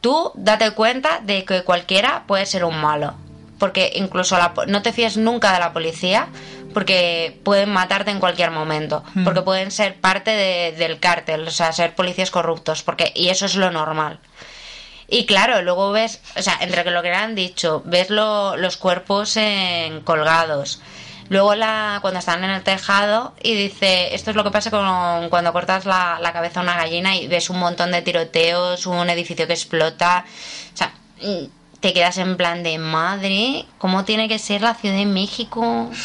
[0.00, 3.14] tú date cuenta de que cualquiera puede ser un malo
[3.58, 6.28] porque incluso la no te fíes nunca de la policía
[6.74, 9.24] porque pueden matarte en cualquier momento Mm.
[9.24, 13.46] porque pueden ser parte de- del cártel o sea ser policías corruptos porque y eso
[13.46, 14.18] es lo normal
[15.08, 18.76] y claro, luego ves, o sea, entre lo que le han dicho, ves lo- los
[18.76, 20.80] cuerpos en, colgados.
[21.30, 25.30] Luego la, cuando están en el tejado y dice, esto es lo que pasa con,
[25.30, 29.08] cuando cortas la, la cabeza a una gallina y ves un montón de tiroteos, un
[29.08, 30.26] edificio que explota.
[30.74, 30.92] O sea,
[31.84, 35.90] te quedas en plan de madre, ¿cómo tiene que ser la Ciudad de México?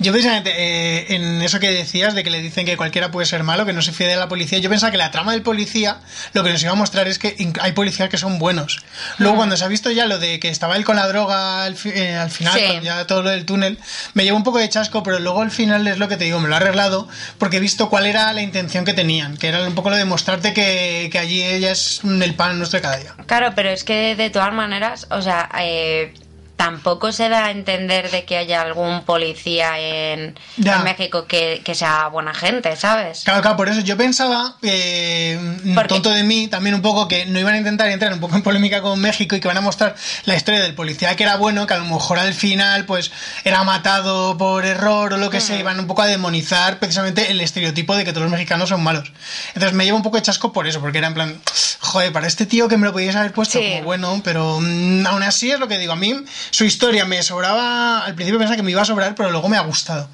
[0.00, 3.42] Yo precisamente eh, en eso que decías de que le dicen que cualquiera puede ser
[3.42, 5.98] malo, que no se fíe de la policía, yo pensaba que la trama del policía
[6.34, 8.80] lo que nos iba a mostrar es que hay policías que son buenos.
[9.18, 11.74] Luego cuando se ha visto ya lo de que estaba él con la droga al,
[11.76, 12.78] fi- eh, al final, Sí.
[12.82, 13.78] ya todo lo del túnel,
[14.14, 16.38] me llevó un poco de chasco, pero luego al final es lo que te digo,
[16.38, 19.66] me lo ha arreglado porque he visto cuál era la intención que tenían, que era
[19.66, 22.96] un poco lo de mostrarte que, que allí ella es el pan nuestro de cada
[22.98, 23.14] día.
[23.26, 26.14] Claro, pero es que de todas maneras, o sea, eh,
[26.56, 30.36] tampoco se da a entender de que haya algún policía en,
[30.82, 33.20] México que, que sea buena gente, ¿sabes?
[33.24, 35.38] Claro, claro, por eso yo pensaba, eh,
[35.72, 38.34] Porque- tonto de mí, también un poco que no iban a intentar entrar un poco
[38.34, 39.94] en polémica con México y que van a mostrar
[40.24, 43.12] la historia del policía que era bueno, que a lo mejor al final pues
[43.44, 45.42] era matado por error o lo que Mm.
[45.42, 48.82] sea, iban un poco a demonizar precisamente el estereotipo de que todos los mexicanos son
[48.82, 49.12] malos.
[49.54, 51.40] Entonces me lleva un poco de chasco por eso, porque era en plan,
[51.88, 53.70] joder, para este tío que me lo podíais haber puesto Sí.
[53.72, 56.14] como bueno, pero mm, aún así es lo que digo, a mí
[56.50, 59.56] su historia me sobraba, al principio pensaba que me iba a sobrar, pero luego me
[59.56, 60.08] ha gustado.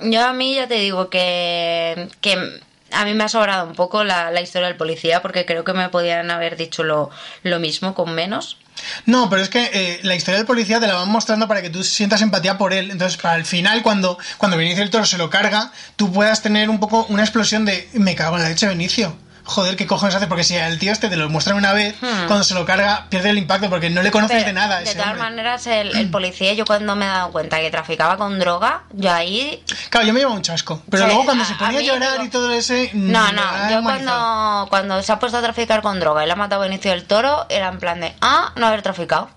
[0.00, 2.60] Yo a mí ya te digo que, que
[2.92, 5.74] a mí me ha sobrado un poco la, la historia del policía porque creo que
[5.74, 7.10] me podían haber dicho lo,
[7.42, 8.56] lo mismo con menos.
[9.04, 11.68] No, pero es que eh, la historia del policía te la van mostrando para que
[11.68, 12.90] tú sientas empatía por él.
[12.90, 16.70] Entonces, para el final, cuando, cuando Benicio del Toro se lo carga, tú puedas tener
[16.70, 19.14] un poco una explosión de me cago en la leche Benicio.
[19.50, 20.28] Joder, ¿qué cojones hace?
[20.28, 22.26] Porque si el tío este te lo muestran una vez, Hmm.
[22.28, 24.78] cuando se lo carga, pierde el impacto porque no le conoces Pero, de nada.
[24.78, 25.22] de todas hombre.
[25.22, 29.12] maneras, el, el policía, yo cuando me he dado cuenta que traficaba con droga, yo
[29.12, 30.82] ahí Claro, yo me llevo un chasco.
[30.88, 32.90] Pero Sí, luego cuando a- se ponía a, llorar digo- y todo ese.
[32.94, 36.36] No, no, yo cuando, cuando se ha puesto a traficar con droga y le ha
[36.36, 39.30] matado a Benicio del Toro, era en plan de, ah, no haber traficado.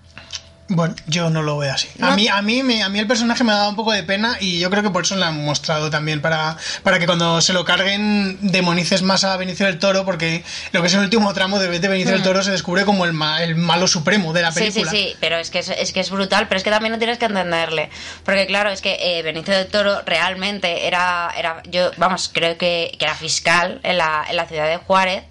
[0.66, 1.88] Bueno, yo no lo veo así.
[2.00, 4.02] A mí, a mí, me, a mí el personaje me ha dado un poco de
[4.02, 7.42] pena y yo creo que por eso lo han mostrado también para, para que cuando
[7.42, 10.42] se lo carguen demonices más a Benicio del Toro porque
[10.72, 13.12] lo que es el último tramo de, de Benicio del Toro se descubre como el,
[13.12, 14.54] ma- el malo supremo de la Hmm.
[14.54, 14.90] Sí, sí, película.
[14.92, 17.18] sí, pero es que es, es que es brutal, pero es que también no tienes
[17.18, 17.90] que entenderle.
[18.24, 22.96] Porque claro, es que eh, Benicio del Toro realmente era, era yo, vamos, creo que,
[22.98, 25.24] que era fiscal en la, en la ciudad de Juárez.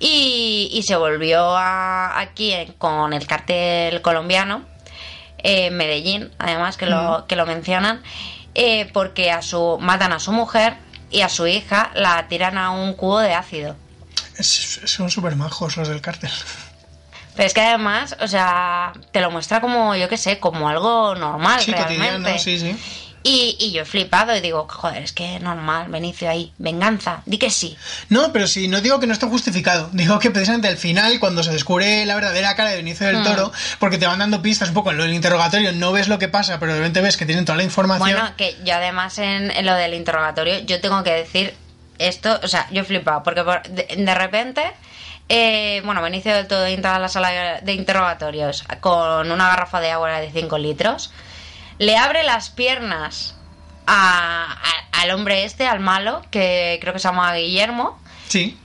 [0.00, 4.64] Y, y se volvió a- aquí con el cartel colombiano,
[5.38, 8.02] eh, Medellín, además que lo, que lo mencionan,
[8.54, 10.76] eh, porque a su matan a su mujer
[11.10, 13.76] y a su hija la tiran a un cubo de ácido.
[14.38, 16.30] Es- son súper majos los del cártel.
[17.36, 21.14] Pero es que además, o sea, te lo muestra como, yo qué sé, como algo
[21.14, 22.06] normal Sí, realmente.
[22.12, 23.09] cotidiano, sí, sí.
[23.22, 27.36] Y, y yo he flipado y digo, joder, es que normal, Benicio ahí, venganza, di
[27.36, 27.76] que sí.
[28.08, 29.90] No, pero sí, no digo que no esté justificado.
[29.92, 33.24] Digo que precisamente al final, cuando se descubre la verdadera cara de Benicio del Mm.
[33.24, 36.18] Toro, porque te van dando pistas un poco en lo del interrogatorio, no ves lo
[36.18, 38.08] que pasa, pero de repente ves que tienen toda la información.
[38.18, 41.54] Bueno, que yo además en, en lo del interrogatorio, yo tengo que decir
[41.98, 44.62] esto, o sea, yo he flipado, porque por- de, de repente,
[45.28, 49.90] eh, bueno, Benicio del Todo entra a la sala de interrogatorios con una garrafa de
[49.90, 51.12] agua de 5 litros,
[51.80, 53.34] le abre las piernas
[53.86, 58.56] a- a- al hombre este, al malo, que creo que se llama Guillermo, Sí.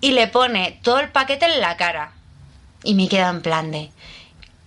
[0.00, 2.12] y le pone todo el paquete en la cara.
[2.84, 3.90] Y me queda en plan de,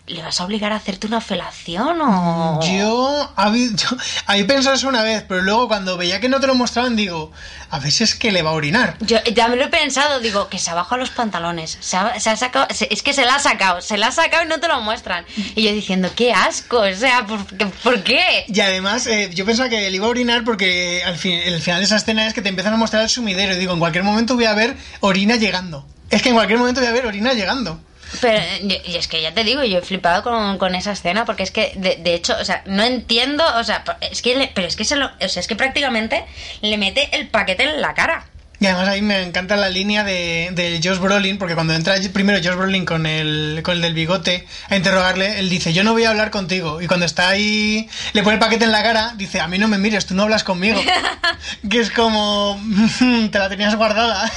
[0.10, 2.60] ¿le vas a obligar a hacerte una felación o...?
[2.64, 3.88] Yo habí, yo
[4.26, 7.32] había pensado eso una vez, pero luego cuando veía que no te lo mostraban, digo,
[7.70, 8.97] a veces que le va a orinar.
[9.01, 12.30] Yo también lo he pensado, digo, que se ha bajado los pantalones, se ha, se
[12.30, 14.60] ha sacado, se- es que se la ha sacado, se la ha sacado y no
[14.60, 15.26] te lo muestran.
[15.55, 18.45] Y yo diciendo, qué asco, o sea, ¿por, qué- por qué?
[18.47, 21.80] Y además, eh, yo pensaba que le iba a orinar porque al fin, el final
[21.80, 23.53] de esa escena es que te empiezan a mostrar el sumidero.
[23.53, 25.86] Y digo, en cualquier momento voy a ver orina llegando.
[26.10, 27.80] Es que en cualquier momento voy a ver orina llegando.
[28.22, 31.43] Pero y- es que ya te digo, yo he flipado con, con esa escena porque
[31.43, 34.68] es que, de, de hecho, o sea, no entiendo, o sea, es que, le- pero
[34.68, 36.26] es que se lo, o sea, es que prácticamente
[36.62, 38.26] le mete el paquete en la cara.
[38.62, 42.39] Y además ahí me encanta la línea de, de Josh Brolin, porque cuando entra primero
[42.43, 46.03] Josh Brolin con el, con el del bigote a interrogarle, él dice, yo no voy
[46.03, 46.82] a hablar contigo.
[46.82, 49.70] Y cuando está ahí, le pone el paquete en la cara, dice, a mí no
[49.70, 50.78] me mires, tú no hablas conmigo.
[51.70, 52.62] que es como,
[53.32, 54.30] te la tenías guardada.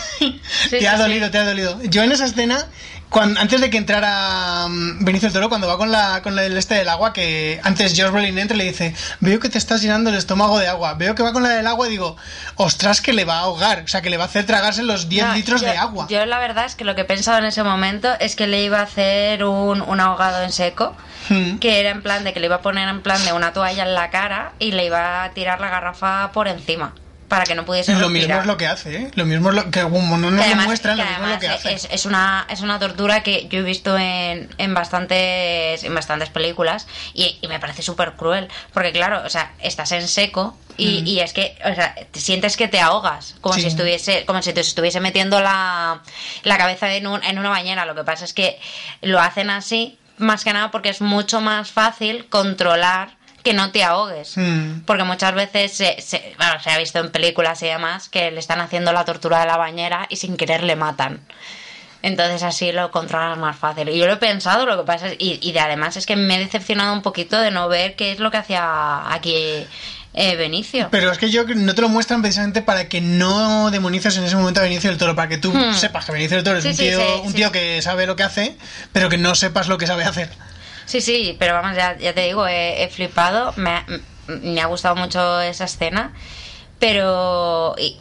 [0.70, 1.80] te ha sí, dolido, te ha dolido.
[1.82, 2.64] Yo en esa escena,
[3.12, 6.56] cuando, antes de que entrara mm, Benicio del Toro, cuando va con la con el
[6.56, 9.82] este del agua, que antes Josh Brolin entra y le dice, veo que te estás
[9.82, 10.94] llenando el estómago de agua.
[10.94, 12.16] Veo que va con la del agua y digo,
[12.56, 13.82] ostras, que le va a ahogar.
[13.84, 16.06] O sea, que le va a hacer tragarse los 10 No, litros yo- de agua.
[16.08, 18.62] Yo la verdad es que lo que he pensado en ese momento es que le
[18.64, 20.96] iba a hacer un, un ahogado en seco,
[21.28, 21.58] Hmm.
[21.58, 23.84] que era en plan de que le iba a poner en plan de una toalla
[23.84, 26.94] en la cara y le iba a tirar la garrafa por encima
[27.32, 28.40] para que no pudiese Lo mismo respirar.
[28.40, 29.10] es lo que hace, ¿eh?
[29.14, 31.32] Lo mismo es lo que como no nos Que lo además- muestran, lo mismo es
[31.32, 31.74] lo que además hace.
[31.74, 36.28] es, es una, es una tortura que yo he visto en, en bastantes en bastantes
[36.28, 38.48] películas y, y me parece súper cruel.
[38.74, 41.06] Porque claro, o sea, estás en seco y, Mm.
[41.06, 43.62] y es que, o sea, te sientes que te ahogas, como Sí.
[43.62, 46.02] si estuviese, como si te estuviese metiendo la,
[46.42, 47.84] la cabeza en, un- en una bañera.
[47.86, 48.60] Lo que pasa es que
[49.00, 53.82] lo hacen así, más que nada porque es mucho más fácil controlar que no te
[53.84, 54.36] ahogues.
[54.36, 54.80] Mm.
[54.86, 58.38] Porque muchas veces se, se- bueno, se ha visto en películas y demás que le
[58.40, 61.20] están haciendo la tortura de la bañera y sin querer le matan.
[62.02, 63.88] Entonces así lo controlas más fácil.
[63.88, 65.14] Y yo lo he pensado, lo que pasa es...
[65.20, 68.10] Y, y de, además es que me he decepcionado un poquito de no ver qué
[68.10, 69.64] es lo que hacía aquí
[70.14, 70.88] eh, Benicio.
[70.90, 74.34] Pero es que yo no te lo muestran precisamente para que no demonices en ese
[74.36, 75.74] momento a Benicio del Toro, para que tú Hmm.
[75.74, 78.16] sepas que Benicio del Toro es un sí, tío, sí, un tío que sabe lo
[78.16, 78.56] que hace,
[78.92, 80.28] pero que no sepas lo que sabe hacer.
[80.92, 83.86] Sí, sí, pero vamos, ya, ya te digo, he, flipado, me ha,
[84.26, 86.12] me ha gustado mucho esa escena,
[86.78, 87.98] pero, y-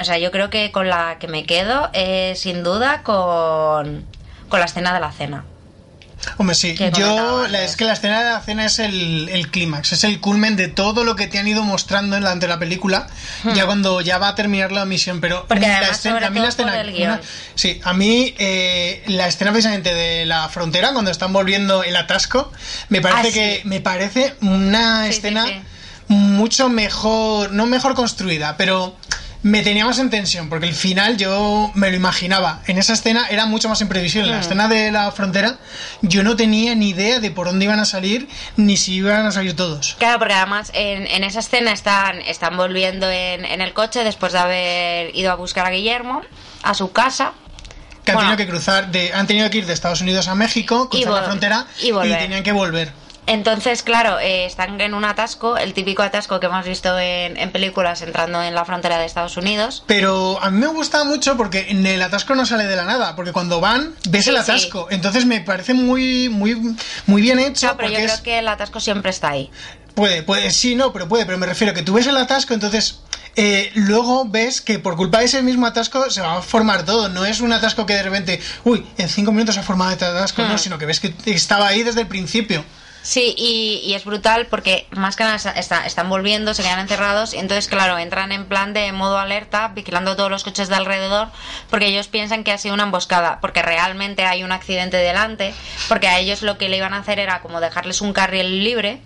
[0.00, 4.06] o sea, yo creo que con la que me quedo es sin duda con,
[4.48, 5.46] con la escena de la cena.
[6.36, 9.50] Hombre, sí, Que yo la, es que la escena de la cena es el, el
[9.50, 12.46] clímax, es el culmen de todo lo que te han ido mostrando en la, ante
[12.46, 13.08] la película,
[13.54, 15.48] ya cuando ya va a terminar la misión, pero Hmm.
[15.48, 17.20] Porque la sobre a mí la escena, una-
[17.56, 22.52] sí, a mí eh, la escena precisamente de la frontera cuando están volviendo el atasco,
[22.88, 23.68] me parece Ah, que sí.
[23.68, 25.60] me parece una sí, escena sí.
[26.08, 28.96] mucho mejor, no mejor construida, pero
[29.42, 32.60] me tenía más en tensión, porque el final yo me lo imaginaba.
[32.66, 34.28] En esa escena era mucho más imprevisible.
[34.28, 35.58] En la escena de la frontera
[36.00, 39.32] yo no tenía ni idea de por dónde iban a salir, ni si iban a
[39.32, 39.96] salir todos.
[39.98, 44.32] Claro, porque además en, en esa escena están, están volviendo en, en el coche después
[44.32, 46.22] de haber ido a buscar a Guillermo
[46.62, 47.32] a su casa.
[48.04, 48.30] Que han Bueno.
[48.30, 51.20] tenido que cruzar, de, han tenido que ir de Estados Unidos a México, Y cruzar
[51.20, 52.18] la frontera y volver.
[52.18, 52.92] tenían que volver.
[53.26, 57.52] Entonces, claro, eh, están en un atasco, el típico atasco que hemos visto en, en
[57.52, 59.84] películas entrando en la frontera de Estados Unidos.
[59.86, 63.14] Pero a mí me gusta mucho porque en el atasco no sale de la nada,
[63.14, 64.42] porque cuando van ves Sí, el sí.
[64.42, 64.88] atasco.
[64.90, 67.68] Entonces me parece muy, muy, muy bien hecho.
[67.68, 69.50] No, pero yo creo es- que el atasco siempre está ahí.
[69.94, 72.54] Puede, puede, sí, no, pero puede, pero me refiero a que tú ves el atasco,
[72.54, 73.00] entonces
[73.36, 77.08] eh, luego ves que por culpa de ese mismo atasco se va a formar todo.
[77.08, 80.06] No es un atasco que de repente, uy, en cinco minutos se ha formado este
[80.06, 80.58] atasco, no, Hmm.
[80.58, 82.64] sino que ves que estaba ahí desde el principio.
[83.02, 87.34] Sí, y, es brutal porque más que nada está- está- están volviendo, se quedan encerrados
[87.34, 91.28] y entonces, claro, entran en plan de modo alerta, vigilando todos los coches de alrededor,
[91.68, 95.52] porque ellos piensan que ha sido una emboscada, porque realmente hay un accidente delante,
[95.88, 99.00] porque a ellos lo que le iban a hacer era como dejarles un carril libre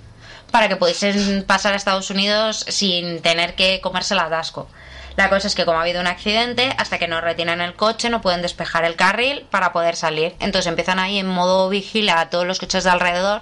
[0.50, 4.68] para que pudiesen pasar a Estados Unidos sin tener que comerse el atasco.
[5.16, 8.10] La cosa es que como ha habido un accidente, hasta que no retienen el coche
[8.10, 10.34] no pueden despejar el carril para poder salir.
[10.40, 13.40] Entonces empiezan ahí en modo vigilia a todos los coches de alrededor.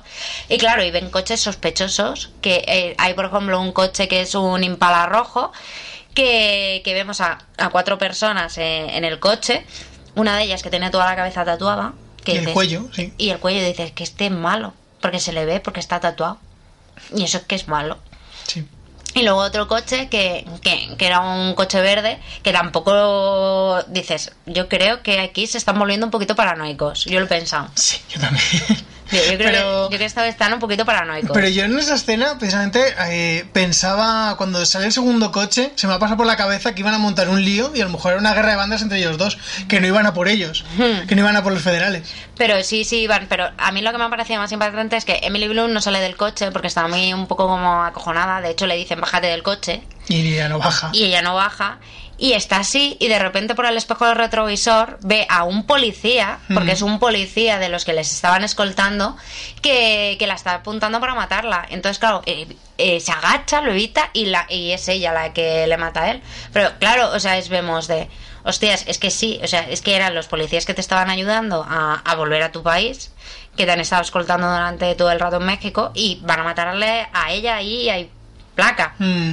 [0.49, 2.31] Y claro, y ven coches sospechosos.
[2.41, 5.53] Que eh, hay, por ejemplo, un coche que es un Impala rojo.
[6.15, 9.67] Que, que vemos a, a cuatro personas en, en el coche.
[10.15, 11.95] Una de ellas que tiene toda la cabeza tatuada.
[12.23, 13.13] Que Y el cuello, sí.
[13.19, 14.75] Y el cuello dices que este es malo.
[15.01, 16.39] Porque se le ve, porque está tatuado.
[17.17, 17.99] Y eso es que es malo.
[18.47, 18.65] Sí.
[19.15, 24.69] Y luego otro coche que, que, que era un coche verde, que tampoco dices, yo
[24.69, 27.05] creo que aquí se están volviendo un poquito paranoicos.
[27.05, 27.69] Yo lo he pensado.
[27.77, 28.45] Sí, yo también.
[29.13, 31.31] Yo, yo creo, Pero- que, yo que un poquito paranoicos.
[31.33, 35.93] Pero yo en esa escena, precisamente, eh, pensaba, cuando sale el segundo coche, se me
[35.95, 38.13] ha pasado por la cabeza que iban a montar un lío y a lo mejor
[38.13, 39.39] era una guerra de bandas entre ellos dos,
[39.69, 41.07] que no iban a por ellos, Hmm.
[41.07, 42.09] que no iban a por los federales.
[42.37, 45.05] Pero sí, sí, Iván, pero a mí lo que me ha parecido más impactante es
[45.05, 48.41] que Emily Bloom no sale del coche porque está muy un poco como acojonada.
[48.41, 50.91] De hecho, le dicen bájate del coche Y ya no baja.
[50.93, 51.79] y ella no baja.
[52.17, 56.39] Y está así y de repente por el espejo del retrovisor ve a un policía,
[56.53, 56.75] porque Mm.
[56.77, 59.17] es un policía de los que les estaban escoltando,
[59.63, 61.67] que, que la está apuntando para matarla.
[61.71, 62.47] Entonces, claro, eh,
[62.79, 66.11] eh, se agacha, lo evita y, la, y es ella la que le mata a
[66.13, 66.23] él.
[66.53, 68.09] Pero claro, o sea, es vemos de,
[68.45, 71.67] hostias, es que sí, o sea, es que eran los policías que te estaban ayudando
[71.69, 73.13] a, a volver a tu país,
[73.57, 77.07] que te han estado escoltando durante todo el rato en México y van a matarle
[77.13, 78.11] a ella y hay
[78.55, 78.95] placa.
[78.99, 79.33] Mm.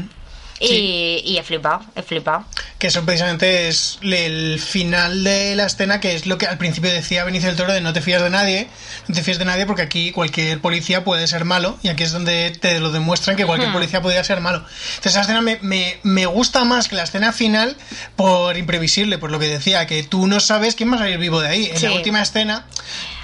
[0.61, 2.45] Y, y he flipado, he flipado.
[2.77, 6.91] Que eso precisamente es el final de la escena, que es lo que al principio
[6.91, 8.67] decía Benicio del Toro de no te fías de nadie,
[9.07, 12.11] no te fías de nadie porque aquí cualquier policía puede ser malo y aquí es
[12.11, 13.73] donde te lo demuestran que cualquier Hmm.
[13.73, 14.59] policía podría ser malo.
[14.95, 17.75] Entonces esa escena me, me, me gusta más que la escena final
[18.15, 21.41] por imprevisible, por lo que decía, que tú no sabes quién va a salir vivo
[21.41, 21.65] de ahí.
[21.67, 21.85] En Sí.
[21.87, 22.65] la última escena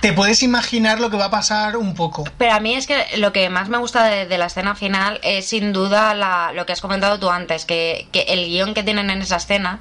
[0.01, 2.23] te puedes imaginar lo que va a pasar un poco.
[2.37, 5.19] Pero a mí es que lo que más me gusta de, de la escena final
[5.23, 8.83] es sin duda la- lo que has comentado tú antes, que, que el guion que
[8.83, 9.79] tienen en esa escena,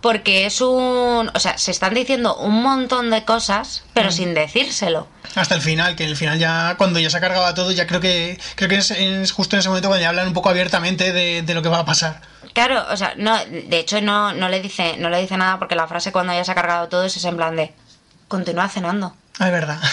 [0.00, 1.30] porque es un...
[1.34, 5.08] O sea, se están diciendo un montón de cosas, pero sin decírselo.
[5.34, 7.86] Hasta el final, que en el final ya, cuando ya se ha cargado todo, ya
[7.86, 10.48] creo que creo que es, es justo en ese momento cuando ya hablan un poco
[10.50, 12.20] abiertamente de, de lo que va a pasar.
[12.52, 15.74] Claro, o sea, no, de hecho no, no le dice, no le dice nada porque
[15.74, 17.74] la frase cuando ya se ha cargado todo es en plan de
[18.28, 19.14] continúa cenando.
[19.40, 19.80] Es verdad.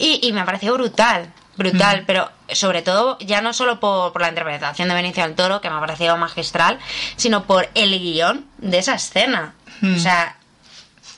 [0.00, 4.22] Y, y me ha parecido brutal, brutal, pero sobre todo ya no solo por, por
[4.22, 6.78] la interpretación de Benicio del Toro, que me ha parecido magistral,
[7.16, 9.54] sino por el guion de esa escena.
[9.82, 10.36] O sea,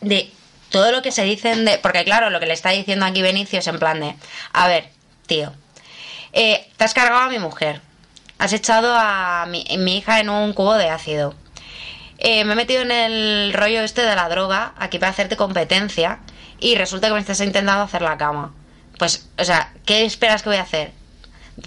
[0.01, 0.33] de
[0.71, 1.77] todo lo que se dicen de...
[1.79, 4.17] Porque claro, lo que le está diciendo aquí Benicio es en plan de,
[4.55, 4.89] a ver,
[5.27, 5.53] tío,
[6.33, 7.83] eh, te has cargado a mi mujer,
[8.39, 11.35] has echado a mi, mi hija en un cubo de ácido.
[12.19, 16.21] Eh, me he metido en el rollo este de la droga, aquí para hacerte competencia,
[16.61, 18.53] y resulta que me estás intentando hacer la cama.
[18.99, 20.93] Pues, o sea, ¿qué esperas que voy a hacer?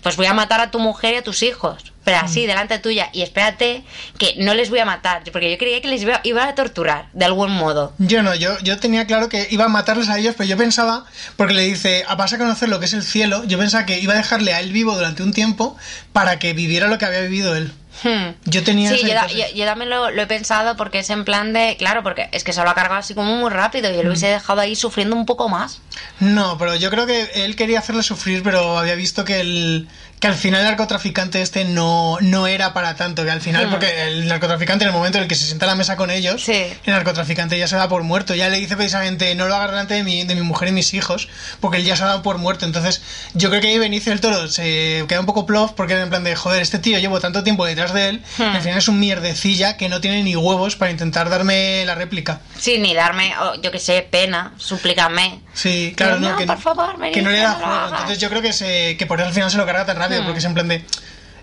[0.02, 1.94] Pues voy a matar a tu mujer y a tus hijos.
[2.04, 3.10] Pero así, delante tuya.
[3.14, 3.84] Y espérate
[4.18, 5.24] que no les voy a matar.
[5.32, 7.94] Porque yo creía que les iba, iba a torturar, de algún modo.
[7.98, 11.06] Yo no, yo, yo tenía claro que iba a matarles a ellos, pero yo pensaba,
[11.38, 14.00] porque le dice, "Ah, vas a conocer lo que es el cielo, yo pensaba que
[14.00, 15.78] iba a dejarle a él vivo durante un tiempo
[16.12, 17.72] para que viviera lo que había vivido él.
[18.02, 18.32] Hmm.
[18.46, 21.54] Yo tenía Sí, yo, yo- yo también lo, lo he pensado porque es en plan
[21.54, 21.76] de.
[21.78, 24.10] Claro, porque es que se lo ha cargado así como muy rápido y yo lo
[24.10, 25.80] hubiese dejado ahí sufriendo un poco más.
[26.20, 29.88] No, pero yo creo que él quería hacerle sufrir, pero había visto que el
[30.24, 33.72] que al final el narcotraficante este no, no era para tanto, que al final, Hmm.
[33.72, 36.10] porque el narcotraficante en el momento en el que se sienta a la mesa con
[36.10, 36.54] ellos, Sí.
[36.54, 39.96] el narcotraficante ya se da por muerto, ya le dice precisamente no lo hagas delante
[39.96, 41.28] de mi, de mi mujer y mis hijos,
[41.60, 43.02] porque él ya se ha dado por muerto, entonces
[43.34, 46.10] yo creo que ahí Benicio del Toro se queda un poco plof porque era en
[46.10, 48.88] plan de, joder, este tío llevo tanto tiempo detrás de él, y al final es
[48.88, 52.40] un mierdecilla que no tiene ni huevos para intentar darme la réplica.
[52.58, 55.42] Sí, ni darme, oh, yo que sé, pena, suplícame.
[55.54, 57.86] Sí, claro, No, no, que, por favor, que no le da juego.
[57.92, 60.22] Entonces yo creo que, se, que por eso al final se lo carga tan rápido,
[60.22, 60.26] Hmm.
[60.26, 60.84] porque es en plan de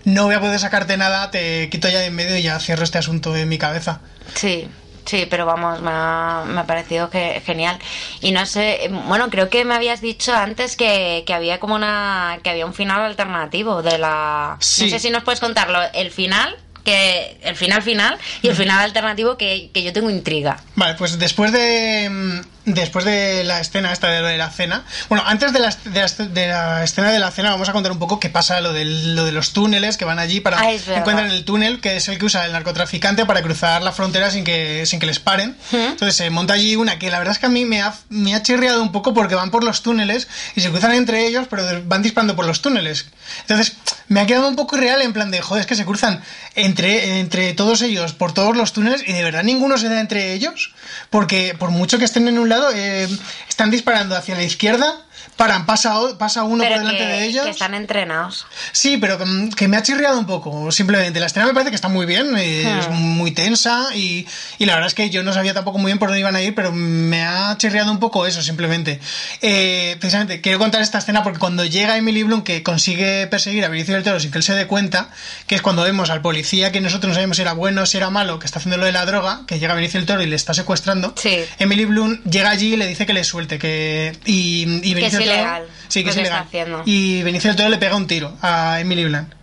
[0.03, 2.83] no voy a poder sacarte nada, te quito ya de en medio y ya cierro
[2.83, 4.01] este asunto en mi cabeza.
[4.33, 4.67] Sí,
[5.05, 7.77] sí, pero vamos, me ha, me ha parecido que, genial.
[8.19, 12.39] Y no sé, bueno, creo que me habías dicho antes que, que había como una.
[12.43, 14.57] que había un final alternativo de la.
[14.59, 14.85] Sí.
[14.85, 16.57] No sé si nos puedes contarlo, el final.
[16.83, 20.57] Que el final final y el final alternativo que, que yo tengo intriga.
[20.73, 24.83] Vale, pues después de mm, después de la escena esta de, lo de la cena,
[25.09, 27.91] bueno, antes de la, de, la, de la escena de la cena vamos a contar
[27.91, 30.71] un poco qué pasa lo, del, lo de los túneles que van allí para Ah,
[30.71, 34.43] encuentran el túnel que es el que usa el narcotraficante para cruzar la frontera sin
[34.43, 35.55] que sin que les paren.
[35.71, 38.35] Entonces se monta allí una que la verdad es que a mí me ha, me
[38.35, 41.63] ha chirriado un poco porque van por los túneles y se cruzan entre ellos, pero
[41.85, 43.07] van disparando por los túneles.
[43.41, 43.75] Entonces
[44.07, 46.21] me ha quedado un poco irreal en plan de, joder, es que se cruzan
[46.55, 50.33] entre, entre todos ellos por todos los túneles y de verdad ninguno se da entre
[50.33, 50.73] ellos.
[51.09, 53.07] Porque por mucho que estén en un eh,
[53.47, 55.01] están disparando hacia la izquierda,
[55.37, 57.45] paran, pasa, o- pasa uno Pero por delante que, de ellos.
[57.45, 58.45] que están entrenados.
[58.71, 59.25] Sí, pero que,
[59.55, 61.19] que me ha chirriado un poco, simplemente.
[61.19, 62.93] La escena me parece que está muy bien, eh, es Hmm.
[62.93, 64.27] muy tensa y,
[64.59, 66.41] y la verdad es que yo no sabía tampoco muy bien por dónde iban a
[66.41, 68.99] ir, pero me ha chirriado un poco eso, simplemente.
[69.41, 73.69] Eh, precisamente, quiero contar esta escena porque cuando llega Emily Bloom, que consigue perseguir a
[73.69, 75.09] Benicio del Toro sin que él se dé cuenta,
[75.47, 78.09] que es cuando vemos al policía que nosotros no sabemos si era bueno, si era
[78.09, 80.35] malo, que está haciendo lo de la droga, que llega Benicio del Toro y le
[80.35, 81.39] está secuestrando, Sí.
[81.59, 84.17] Emily Bloom llega allí y le dice que le suelte, que...
[84.25, 86.83] Y, y es Benicio del Toro- ilegal Sí, que es que ilegal.
[86.85, 89.33] Y Benicio del Toro le pega un tiro a Emily Blunt.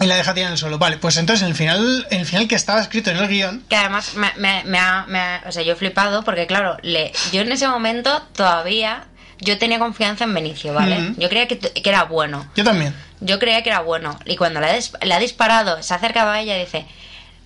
[0.00, 0.78] Y la deja tirada en el suelo.
[0.78, 3.64] Vale, pues entonces en el final, en el final que estaba escrito en el guion,
[3.68, 6.76] Que además me, me- me ha, me ha- O sea, yo he flipado porque, claro,
[6.82, 9.04] le, yo en ese momento todavía.
[9.40, 11.12] Yo tenía confianza en Benicio, ¿vale?
[11.16, 12.44] Yo creía que, que era bueno.
[12.56, 12.92] yo también.
[13.20, 14.18] Yo creía que era bueno.
[14.24, 16.86] Y cuando le ha, dis- le ha disparado, se ha acercado a ella y dice: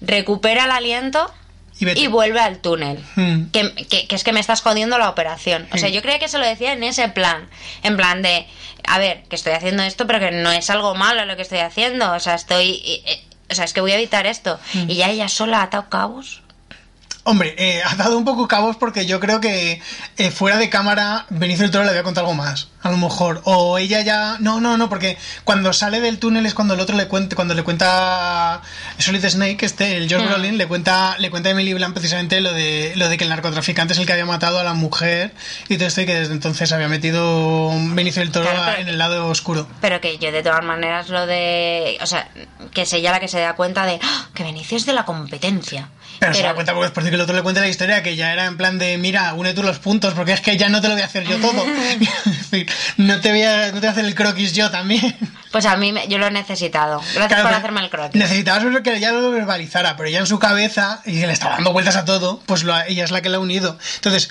[0.00, 1.30] recupera el aliento
[1.80, 2.98] Y vuelve al túnel.
[3.16, 3.46] Mm.
[3.50, 5.66] Que, que- que es que me estás jodiendo la operación.
[5.72, 5.92] O sea, Mm.
[5.92, 7.48] yo creía que se lo decía en ese plan.
[7.82, 8.46] En plan de,
[8.86, 11.58] a ver, que estoy haciendo esto, pero que no es algo malo lo que estoy
[11.60, 12.12] haciendo.
[12.12, 12.82] O sea, estoy...
[12.84, 14.58] eh, eh, o sea, es que voy a evitar esto.
[14.74, 14.90] Mm.
[14.90, 16.41] Y ya ella sola ha atado cabos.
[17.24, 19.80] Hombre, eh, ha dado un poco cabos porque yo creo que
[20.16, 23.40] eh, fuera de cámara Benicio del Toro le había contado algo más, a lo mejor.
[23.44, 24.38] O ella ya...
[24.40, 27.54] No, no, no, porque cuando sale del túnel es cuando el otro le cuenta, cuando
[27.54, 28.60] le cuenta
[28.98, 30.26] Solid Snake, este, el George.
[30.26, 33.30] Brolin, le cuenta, le cuenta a Emily Blunt precisamente lo de, lo de que el
[33.30, 35.32] narcotraficante es el que había matado a la mujer
[35.68, 38.88] y todo esto y que desde entonces había metido Benicio del Toro Claro, pero- en
[38.88, 39.68] el lado oscuro.
[39.80, 41.98] Pero que yo de todas maneras lo de...
[42.02, 42.28] O sea,
[42.74, 45.04] que es ella la que se da cuenta de "Ah, que Benicio es de la
[45.04, 45.88] competencia.
[46.26, 48.02] Pero, se da cuenta porque es por decir que el otro le cuenta la historia
[48.02, 50.68] que ya era en plan de, mira, une tú los puntos, porque es que ya
[50.68, 51.64] no te lo voy a hacer yo todo.
[52.96, 55.16] No te voy a, no te voy a hacer el croquis yo también.
[55.50, 56.98] Pues a mí me- yo lo he necesitado.
[57.00, 58.14] Gracias Claro, por hacerme el croquis.
[58.20, 61.96] Necesitabas que ella lo verbalizara, pero ella en su cabeza, y le estaba dando vueltas
[61.96, 63.78] a todo, pues lo ella es la que lo ha unido.
[63.96, 64.30] Entonces,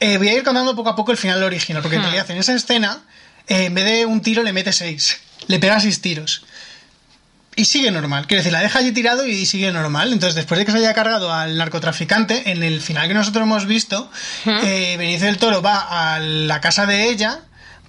[0.00, 2.04] eh, voy a ir contando poco a poco el final original, porque en Hmm.
[2.06, 3.00] realidad en esa escena,
[3.48, 5.20] eh, en vez de un tiro, le mete seis.
[5.48, 6.44] Le pega seis tiros.
[7.54, 8.26] Y sigue normal.
[8.26, 10.12] Quiero decir, la deja allí tirado y sigue normal.
[10.12, 13.66] Entonces, después de que se haya cargado al narcotraficante, en el final que nosotros hemos
[13.66, 14.10] visto,
[14.46, 17.40] eh, Benicio del Toro va a la casa de ella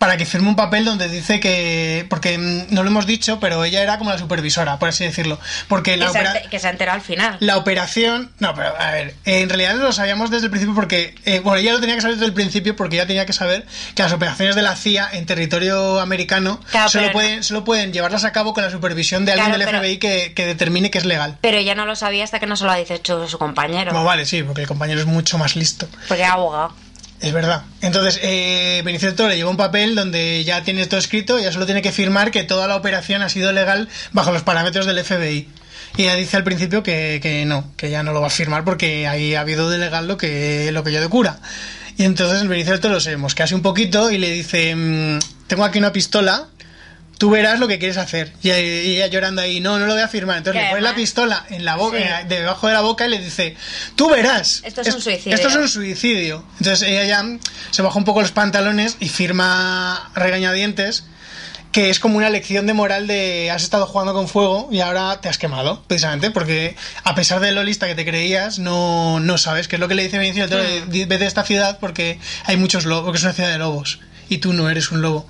[0.04, 2.06] para que firme un papel donde dice que.
[2.10, 5.40] Porque mm, no lo hemos dicho, pero ella era como la supervisora, por así decirlo.
[5.70, 7.38] Porque la que, se opera- que se al final.
[7.40, 8.30] la operación.
[8.40, 11.16] No, pero a ver, en realidad lo sabíamos desde el principio porque.
[11.24, 13.66] eh, bueno, ella lo tenía que saber desde el principio porque ella tenía que saber
[13.96, 18.26] que las operaciones de la CIA en territorio americano Claro, solo, pueden, solo pueden llevarlas
[18.26, 20.98] a cabo con la supervisión de alguien Claro, del pero- FBI que, que determine que
[20.98, 21.38] es legal.
[21.40, 23.92] Pero ella no lo sabía hasta que no se lo ha dicho su compañero.
[23.92, 25.88] Como vale, sí, porque el compañero es mucho más listo.
[26.10, 26.74] Porque era abogado.
[27.24, 27.64] Es verdad.
[27.80, 28.84] Entonces, eh,
[29.16, 32.32] Toro le lleva un papel donde ya tiene todo escrito, ya solo tiene que firmar
[32.32, 35.48] que toda la operación ha sido legal bajo los parámetros del FBI.
[35.96, 38.66] Y ella dice al principio que, que no, que ya no lo va a firmar
[38.66, 41.40] porque ahí ha habido de legal lo que, lo que yo de cura.
[41.96, 45.64] Y entonces el Benicio del Toro se mosquease un poquito y le dice, mm, tengo
[45.64, 46.48] aquí una pistola,
[47.18, 48.34] tú verás lo que quieres hacer.
[48.42, 50.38] Y, ella llorando ahí, no, no lo voy a firmar.
[50.38, 52.04] Entonces le pone la pistola en la boca, Sí.
[52.04, 53.56] eh, debajo de la boca y le dice,
[53.96, 54.62] tú verás.
[54.66, 55.36] Esto es un suicidio.
[55.36, 56.44] Esto es un suicidio.
[56.60, 57.26] Entonces ella ya
[57.72, 61.06] se baja un poco los pantalones y firma regañadientes
[61.72, 65.20] que es como una lección de moral de has estado jugando con fuego y ahora
[65.22, 69.40] te has quemado, precisamente, porque a pesar de lo lista que te creías, no, no
[69.40, 72.58] sabes, que es lo que le dice Benicio de- vete de esta ciudad porque hay
[72.58, 75.28] muchos lobos, porque es una ciudad de lobos y tú no eres un lobo.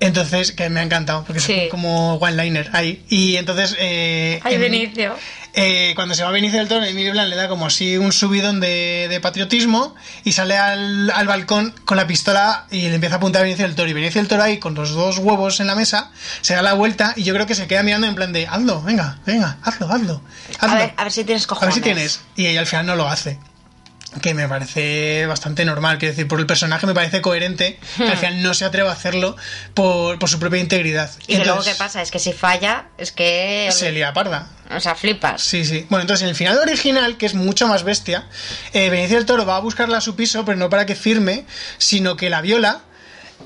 [0.00, 1.52] Entonces, que me ha encantado, porque Sí.
[1.54, 3.04] es como one-liner ahí.
[3.08, 3.74] Y entonces...
[3.80, 5.16] Eh, Ay, en- Benicio.
[5.54, 8.60] eh, cuando se va Benicio del Toro, Emilio Blanc le da como así un subidón
[8.60, 13.18] de, de patriotismo y sale al, al balcón con la pistola y le empieza a
[13.18, 13.88] apuntar a Benicio del Toro.
[13.90, 16.74] Y Benicio del Toro ahí con los dos huevos en la mesa se da la
[16.74, 19.90] vuelta y yo creo que se queda mirando en plan de hazlo, venga, venga, hazlo,
[19.90, 20.22] hazlo.
[20.60, 20.76] A hazlo".
[20.78, 21.74] ver, a ver si tienes A cojones.
[21.74, 22.20] ver si tienes.
[22.36, 23.38] Y ella al final no lo hace.
[24.22, 25.98] Que me parece bastante normal.
[25.98, 28.18] Quiero decir, por el personaje me parece coherente que al Hmm.
[28.18, 29.36] final no se atreva a hacerlo
[29.74, 31.10] por, por su propia integridad.
[31.26, 33.68] Y luego qué pasa, es que si falla, es que...
[33.70, 34.48] Se lía parda.
[34.70, 35.42] O sea, flipas.
[35.42, 35.86] Sí, sí.
[35.90, 38.26] Bueno, entonces en el final original, que es mucho más bestia,
[38.72, 41.44] eh, Benicio del Toro va a buscarla a su piso, pero no para que firme,
[41.78, 42.80] sino que la viola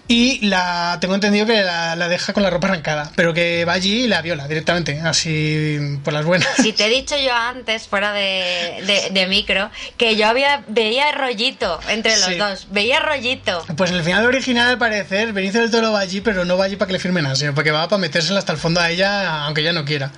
[0.08, 3.72] y la tengo entendido que la, la deja con la ropa arrancada, pero que va
[3.74, 6.48] allí y la viola directamente, así por las buenas.
[6.60, 11.12] Si te he dicho yo antes, fuera de, de- de micro, que yo había veía
[11.12, 12.34] rollito entre los Sí.
[12.36, 12.66] dos.
[12.70, 13.64] Veía rollito.
[13.76, 16.64] Pues en el final original, al parecer, Benicio del Toro va allí, pero no va
[16.66, 18.80] allí para que le firmen nada, sino para que va para metérsela hasta el fondo
[18.80, 20.10] a ella, aunque ella no quiera.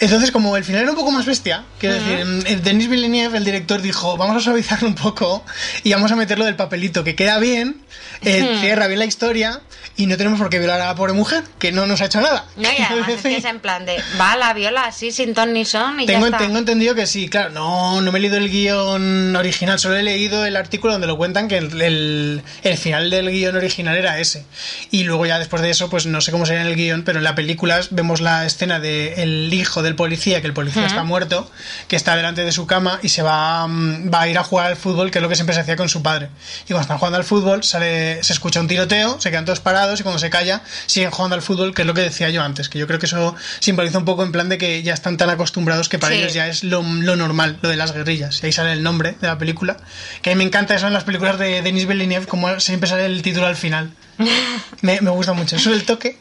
[0.00, 3.44] Entonces, como el final era un poco más bestia, quiero decir, mm, Denis Villeneuve, el
[3.44, 5.44] director, dijo, vamos a suavizarlo un poco
[5.84, 7.82] y vamos a meterlo del papelito, que queda bien,
[8.22, 8.60] eh, Ujú.
[8.60, 9.60] cierra bien la historia
[9.96, 12.20] y no tenemos por qué violar a la pobre mujer, que no nos ha hecho
[12.20, 12.44] nada.
[12.56, 15.52] No, y además es que es en plan de, va la viola así, sin ton
[15.52, 16.38] ni son y Tengo, ya está.
[16.38, 20.02] tengo entendido que sí, claro, no, no me he leído el guion original, solo he
[20.02, 24.18] leído el artículo donde lo cuentan que el, el- el final del guion original era
[24.20, 24.44] ese.
[24.90, 27.18] Y luego ya después de eso, pues no sé cómo sería en el guion, pero
[27.18, 30.90] en la película vemos la escena del hijo del policía, que el policía Ujú.
[30.90, 31.50] está muerto,
[31.88, 34.66] que está delante de su cama y se va, mm, va a ir a jugar
[34.66, 36.28] al fútbol, que es lo que siempre se hacía con su padre.
[36.64, 40.00] Y cuando están jugando al fútbol, sale, se escucha un tiroteo, se quedan todos parados
[40.00, 42.68] y cuando se calla, siguen jugando al fútbol, que es lo que decía yo antes,
[42.68, 45.30] que yo creo que eso simboliza un poco en plan de que ya están tan
[45.30, 46.20] acostumbrados que para Sí.
[46.20, 48.42] ellos ya es lo, lo normal, lo de las guerrillas.
[48.42, 49.76] Y ahí sale el nombre de la película.
[50.22, 53.06] Que a mí me encanta eso en las películas de Denis Villeneuve, como siempre sale
[53.06, 53.92] el título al final.
[54.82, 55.56] Me, me gusta mucho.
[55.56, 56.18] Eso del toque.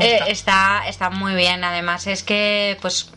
[0.00, 3.08] Eh, está, está muy bien, además es que, pues,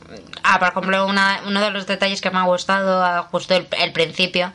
[0.43, 3.91] ah, por ejemplo, una- uno de los detalles que me ha gustado ah, justo el,
[3.91, 4.53] principio,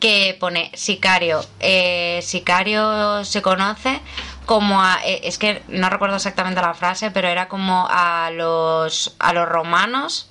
[0.00, 1.44] que pone sicario.
[1.60, 4.00] Eh, sicario se conoce
[4.44, 9.14] como a, eh, es que no recuerdo exactamente la frase, pero era como a los,
[9.18, 10.28] a los romanos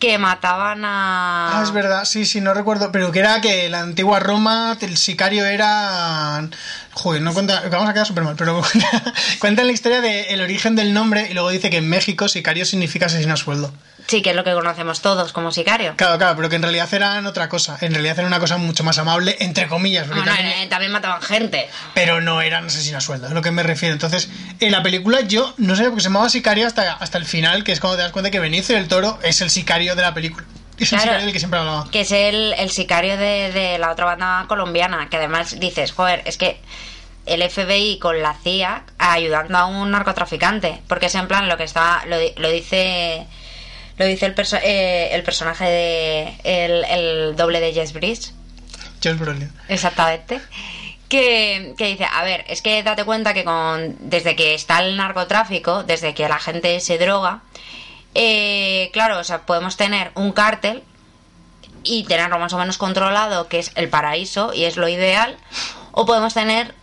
[0.00, 1.60] que mataban a...
[1.60, 4.96] Ah, es verdad, sí, sí, no recuerdo, pero que era que la antigua Roma, el
[4.96, 6.48] sicario era...
[6.92, 8.62] Joder, no cuenta, vamos a quedar súper mal, pero
[9.40, 13.06] cuenta, la historia del origen del nombre y luego dice que en México sicario significa
[13.06, 13.72] asesino a sueldo.
[14.10, 15.94] Sí, que es lo que conocemos todos como sicario.
[15.96, 18.82] Claro, claro, pero que en realidad eran otra cosa, en realidad era una cosa mucho
[18.82, 21.68] más amable, entre comillas, porque Bueno, también- eh, también mataban gente.
[21.94, 23.92] pero no eran asesinos sueldo, es a lo que me refiero.
[23.92, 27.24] Entonces, en la película yo no sé por qué se llamaba sicario hasta, hasta el
[27.24, 30.02] final, que es cuando te das cuenta que Benicio del Toro es el sicario de
[30.02, 30.44] la película.
[30.76, 31.02] Es el Claro.
[31.02, 31.86] sicario del que siempre hablaba.
[31.92, 36.22] que es el, el sicario de, de la otra banda colombiana, que además dices, joder,
[36.24, 36.60] es que
[37.26, 41.64] el FBI con la CIA ayudando a un narcotraficante, porque es en plan lo que
[41.64, 43.26] está, lo dice
[44.00, 48.32] lo dice el, perso- eh, el personaje de el, el doble de Jess Bridge,
[49.04, 49.52] Josh Brolin.
[49.68, 50.40] exactamente.
[51.10, 54.96] Que, que dice, a ver, es que date cuenta que con desde que está el
[54.96, 57.42] narcotráfico, desde que la gente se droga,
[58.14, 60.82] eh, claro, o sea, podemos tener un cártel
[61.82, 65.36] y tenerlo más o menos controlado, que es el paraíso y es lo ideal,
[65.92, 66.74] o podemos tener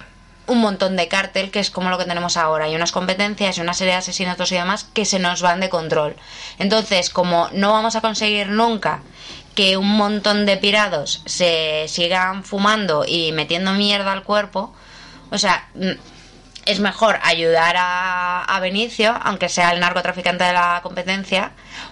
[0.47, 3.61] un montón de cártel, que es como lo que tenemos ahora, y unas competencias y
[3.61, 6.15] una serie de asesinatos y demás que se nos van de control.
[6.57, 9.01] Entonces, como no vamos a conseguir nunca
[9.55, 14.73] que un montón de pirados se sigan fumando y metiendo mierda al cuerpo,
[15.31, 15.91] o sea, mm,
[16.65, 21.51] es mejor ayudar a, a Benicio, aunque sea el narcotraficante de la competencia,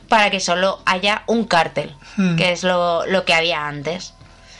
[0.10, 2.36] para que solo haya un cártel, Hmm.
[2.38, 4.14] que es lo, lo que había antes.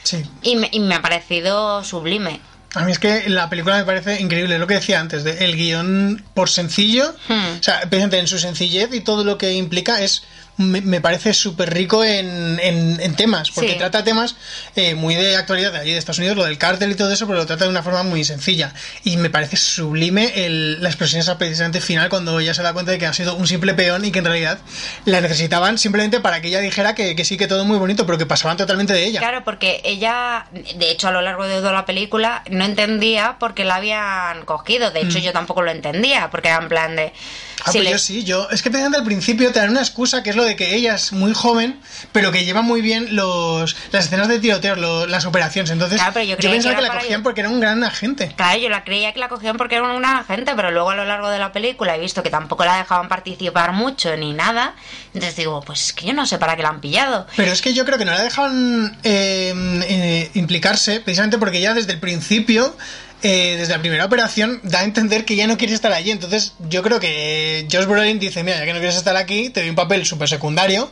[0.04, 0.24] Sí.
[0.42, 2.42] Y me, y me ha parecido sublime.
[2.76, 5.56] A mí es que la película me parece increíble, lo que decía antes, de el
[5.56, 7.60] guion por sencillo, Hmm.
[7.60, 7.88] o sea,
[8.20, 10.24] en su sencillez y todo lo que implica es
[10.58, 13.78] me, me parece súper rico en, en- en temas, porque Sí.
[13.78, 14.36] trata temas
[14.76, 17.28] eh, muy de actualidad de allí de Estados Unidos, lo del cártel y todo eso,
[17.28, 18.74] pero lo trata de una forma muy sencilla.
[19.04, 22.92] Y me parece sublime el- la expresión esa precisamente final cuando ella se da cuenta
[22.92, 24.60] de que ha sido un simple peón y que en realidad
[25.06, 28.18] la necesitaban simplemente para que ella dijera que, que sí, que todo muy bonito, pero
[28.18, 29.20] que pasaban totalmente de ella.
[29.20, 30.46] Claro, porque ella,
[30.76, 34.46] de hecho, a lo largo de toda la película no entendía por qué la habían
[34.46, 34.92] cogido.
[34.92, 37.12] De hecho, yo tampoco lo entendía, porque era en plan de.
[37.68, 38.48] Ah, pues le- yo sí, yo.
[38.52, 40.96] Es que precisamente al principio te dan una excusa que es lo de que ella
[40.96, 41.80] es muy joven,
[42.12, 45.72] pero que lleva muy bien los las escenas de tiroteo, lo- las operaciones.
[45.72, 48.32] Entonces, Claro, yo pensaba que la cogían porque era un gran agente.
[48.36, 51.06] Claro, yo la creía que la cogían porque era una agente, pero luego a lo
[51.06, 54.76] largo de la película he visto que tampoco la dejaban participar mucho ni nada.
[55.14, 57.26] Entonces digo, pues es que yo no sé para qué la han pillado.
[57.36, 59.54] Pero es que yo creo que no la dejaban eh,
[59.90, 62.76] eh, implicarse, precisamente porque ya desde el principio,
[63.24, 66.12] eh, desde la primera operación, da a entender que ya no quiere estar allí.
[66.12, 69.62] Entonces, yo creo que Josh Brolin dice: Mira, ya que no quieres estar aquí, te
[69.62, 70.90] doy un papel súper secundario.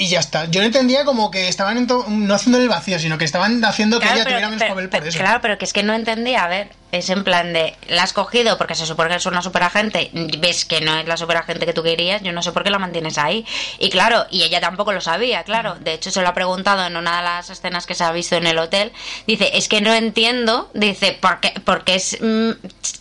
[0.00, 0.44] Y ya está.
[0.44, 4.06] Yo no entendía como que estaban no haciendo el vacío, sino que estaban haciendo que
[4.06, 5.18] ella pero- tuviera menos pero- papel por pero- eso.
[5.18, 6.44] Claro, pero que es que no entendía.
[6.44, 7.74] A ver, es en plan de.
[7.88, 10.10] La has cogido porque se supone que es una superagente.
[10.38, 12.22] Ves que no es la superagente que tú querías.
[12.22, 13.44] Yo no sé por qué la mantienes ahí.
[13.80, 15.74] Y claro, y ella tampoco lo sabía, claro.
[15.80, 18.36] De hecho, se lo ha preguntado en una de las escenas que se ha visto
[18.36, 18.92] en el hotel.
[19.26, 20.70] Dice, es que no entiendo.
[20.74, 22.50] Dice, ¿por qué, porque es, mm,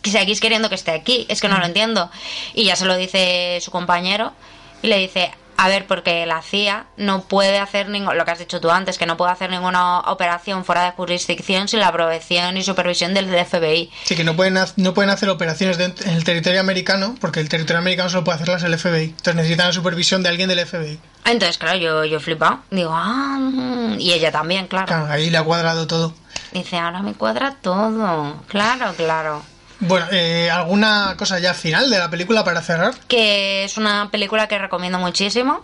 [0.02, 1.28] que seguís queriendo que esté aquí?
[1.30, 2.10] Es que no lo entiendo.
[2.56, 4.34] Y ya se lo dice su compañero.
[4.82, 5.30] Y le dice.
[5.58, 9.00] A ver, porque la CIA no puede hacer ningún, lo que has dicho tú antes,
[9.00, 13.26] que no puede hacer ninguna operación fuera de jurisdicción sin la aprobación y supervisión del
[13.28, 13.92] FBI.
[14.04, 17.80] Sí, que no pueden, no pueden hacer operaciones en el territorio americano, porque el territorio
[17.80, 19.06] americano solo puede hacerlas el FBI.
[19.06, 21.00] Entonces necesitan la supervisión de alguien del FBI.
[21.26, 22.60] Entonces, claro, yo, yo he flipado.
[22.70, 24.86] Digo, ah, mm, y ella también, claro.
[24.86, 26.14] Claro, ahí le ha cuadrado todo.
[26.52, 28.44] Dice, ahora me cuadra todo.
[28.48, 29.44] Claro, claro.
[29.80, 32.94] Bueno, eh, ¿alguna cosa ya final de la película para cerrar?
[33.08, 35.62] Que es una película que recomiendo muchísimo.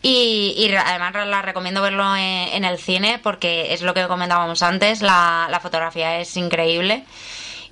[0.00, 4.62] Y, y además la recomiendo verlo en, en el cine porque es lo que comentábamos
[4.62, 7.04] antes, la, la fotografía es increíble.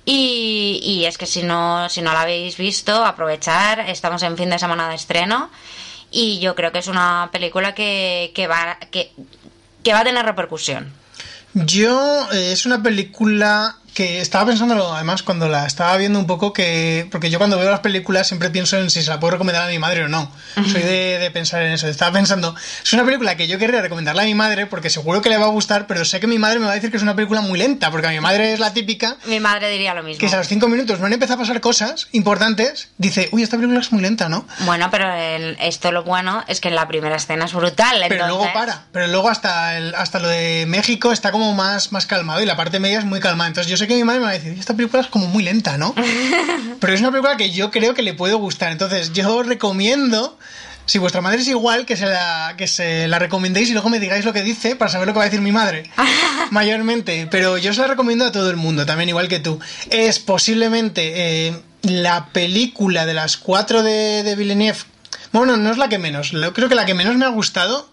[0.03, 4.49] Y, y es que si no, si no la habéis visto, aprovechar, estamos en fin
[4.49, 5.49] de semana de estreno
[6.11, 9.11] y yo creo que es una película que, que, va, que,
[9.83, 10.93] que va a tener repercusión.
[11.53, 16.53] Yo, eh, es una película que estaba pensándolo, además, cuando la estaba viendo un poco,
[16.53, 17.07] que.
[17.11, 19.71] Porque yo cuando veo las películas siempre pienso en si se la puedo recomendar a
[19.71, 20.31] mi madre o no.
[20.53, 21.87] Soy de, de pensar en eso.
[21.87, 25.29] Estaba pensando, es una película que yo querría recomendarle a mi madre porque seguro que
[25.29, 27.01] le va a gustar, pero sé que mi madre me va a decir que es
[27.03, 30.03] una película muy lenta, porque a mi madre es la típica Mi madre diría lo
[30.03, 30.19] mismo.
[30.19, 33.41] que si a los cinco minutos no han empezado a pasar cosas importantes, dice, uy,
[33.41, 34.45] esta película es muy lenta, ¿no?
[34.59, 37.97] Bueno, pero el- esto lo bueno es que en la primera escena es brutal.
[38.07, 38.83] Pero entonces- luego para.
[38.91, 42.55] Pero luego hasta el, hasta lo de México está como más, más calmado y la
[42.55, 43.47] parte media es muy calmada.
[43.47, 45.43] Entonces yo sé que mi madre me va a decir, esta película es como muy
[45.43, 45.93] lenta, ¿no?
[46.79, 48.71] Pero es una película que yo creo que le puede gustar.
[48.71, 50.37] Entonces yo recomiendo,
[50.85, 53.99] si vuestra madre es igual, que se la, que se la recomendéis y luego me
[53.99, 55.89] digáis lo que dice para saber lo que va a decir mi madre.
[56.51, 57.27] Mayormente.
[57.29, 59.59] Pero yo se la recomiendo a todo el mundo, también igual que tú.
[59.89, 64.79] Es posiblemente eh, la película de las cuatro de, de Villeneuve.
[65.31, 66.31] Bueno, no es la que menos.
[66.53, 67.89] Creo que la que menos me ha gustado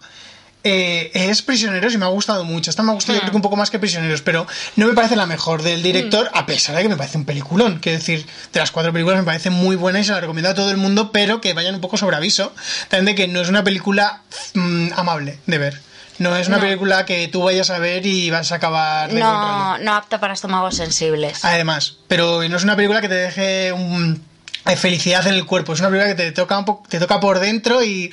[0.67, 2.69] eh, es Prisioneros y me ha gustado mucho.
[2.71, 4.45] Esta me ha gustado yo creo que un poco más que Prisioneros, pero
[4.75, 7.77] no me parece la mejor del director, a pesar de que me parece un peliculón.
[7.79, 10.55] Quiero decir, de las cuatro películas me parece muy buena y se la recomiendo a
[10.55, 12.51] todo el mundo, pero que vayan un poco sobre aviso.
[12.89, 14.23] También de que no es una película
[14.55, 15.81] mm, amable de ver.
[16.17, 16.63] No es una No.
[16.63, 19.19] película que tú vayas a ver y vas a acabar de.
[19.19, 21.45] No, no apta para estómagos sensibles.
[21.45, 24.23] Además, pero no es una película que te deje un,
[24.63, 25.73] hay felicidad en el cuerpo.
[25.73, 28.09] Es una película que te toca, un po- te toca por dentro y,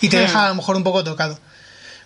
[0.00, 0.20] y te Hmm.
[0.22, 1.38] deja a lo mejor un poco tocado.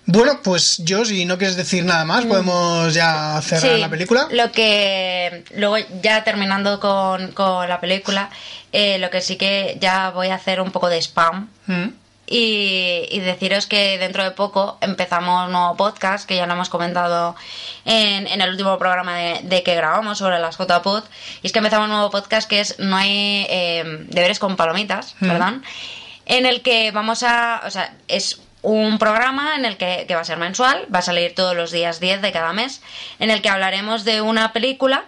[0.07, 3.75] Bueno, pues yo, si no quieres decir nada más, podemos ya cerrar.
[3.75, 4.27] Sí, la película.
[4.33, 8.29] Lo que luego ya terminando con, con la película,
[8.73, 11.89] eh, lo que sí que ya voy a hacer un poco de spam Mm.
[12.27, 16.69] y, y deciros que dentro de poco empezamos un nuevo podcast que ya lo hemos
[16.71, 17.37] comentado
[17.85, 21.05] en, en el último programa de, de que grabamos sobre las JPod
[21.43, 25.15] y es que empezamos un nuevo podcast que es No hay eh, deberes con palomitas,
[25.21, 25.29] Mm.
[25.29, 25.63] perdón,
[26.27, 30.21] en el que vamos a, o sea, es un programa en el que, que va
[30.21, 32.83] a ser mensual, va a salir todos los días 10 de cada mes,
[33.19, 35.05] en el que hablaremos de una película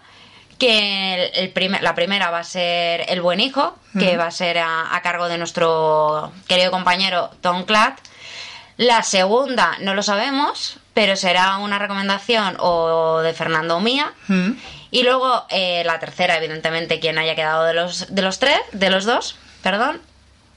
[0.58, 4.30] que el, el primer- la primera va a ser El Buen Hijo, que va a
[4.30, 7.98] ser a, a cargo de nuestro querido compañero Tom Clatt.
[8.78, 14.12] La segunda no lo sabemos, pero será una recomendación o de Fernando o mía.
[14.90, 18.88] Y luego eh, la tercera, evidentemente, quien haya quedado de los, de los tres, de
[18.90, 20.00] los dos, perdón.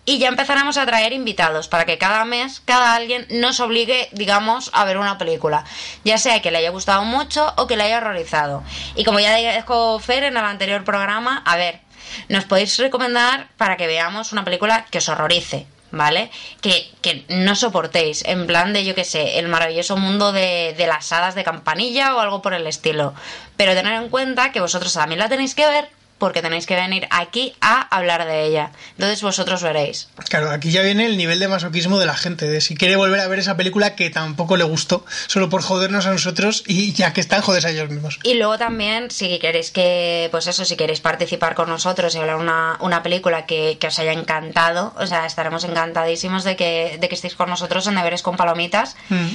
[0.06, 4.70] Y ya empezaremos a traer invitados para que cada mes, cada alguien nos obligue, digamos,
[4.74, 5.66] a ver una película.
[6.03, 8.64] Ya sea que le haya gustado mucho o que le haya horrorizado.
[8.95, 11.82] Y como ya dijo Fer en el anterior programa, a ver,
[12.30, 15.66] nos podéis recomendar para que veamos una película que os horrorice.
[15.91, 16.30] ¿vale?
[16.62, 20.88] Que, que no soportéis, en plan de, yo qué sé, el maravilloso mundo de, de
[20.88, 23.14] las hadas de campanilla o algo por el estilo.
[23.56, 27.07] Pero tener en cuenta que vosotros también la tenéis que ver porque tenéis que venir
[27.11, 28.72] aquí a hablar de ella.
[28.91, 30.09] Entonces vosotros veréis.
[30.30, 33.20] Claro, aquí ya viene el nivel de masoquismo de la gente, de si quiere volver
[33.20, 37.13] a ver esa película que tampoco le gustó, solo por jodernos a nosotros y ya
[37.13, 38.20] que están, jodes a ellos mismos.
[38.24, 42.38] Y luego también, si queréis que, pues eso, si queréis participar con nosotros y hablar
[42.38, 47.09] una, una película que, que os haya encantado, o sea, estaremos encantadísimos de que, de
[47.09, 48.95] que estéis con nosotros en Deberes con Palomitas.
[49.09, 49.28] Mm.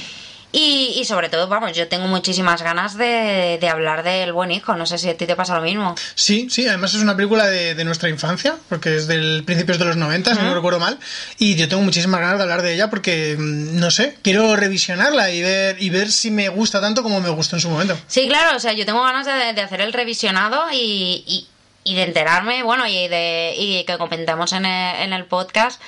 [0.53, 4.75] Y, y sobre todo, vamos, yo tengo muchísimas ganas de, de hablar del buen hijo.
[4.75, 5.95] No sé si a ti te pasa lo mismo.
[6.15, 9.85] Sí, sí, además es una película de, de nuestra infancia, porque es del principios de
[9.85, 10.99] los 90, si no recuerdo mal,
[11.37, 15.31] y yo tengo muchísimas ganas de hablar de ella porque, mm, no sé, quiero revisionarla
[15.31, 17.97] y ver, y ver si me gusta tanto como me gustó en su momento.
[18.07, 21.47] Sí, claro, o sea, yo tengo ganas de, de hacer el revisionado y, y,
[21.85, 25.81] y de enterarme, bueno, y de y que comentemos en el, en el podcast.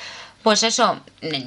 [0.44, 1.00] Pues eso,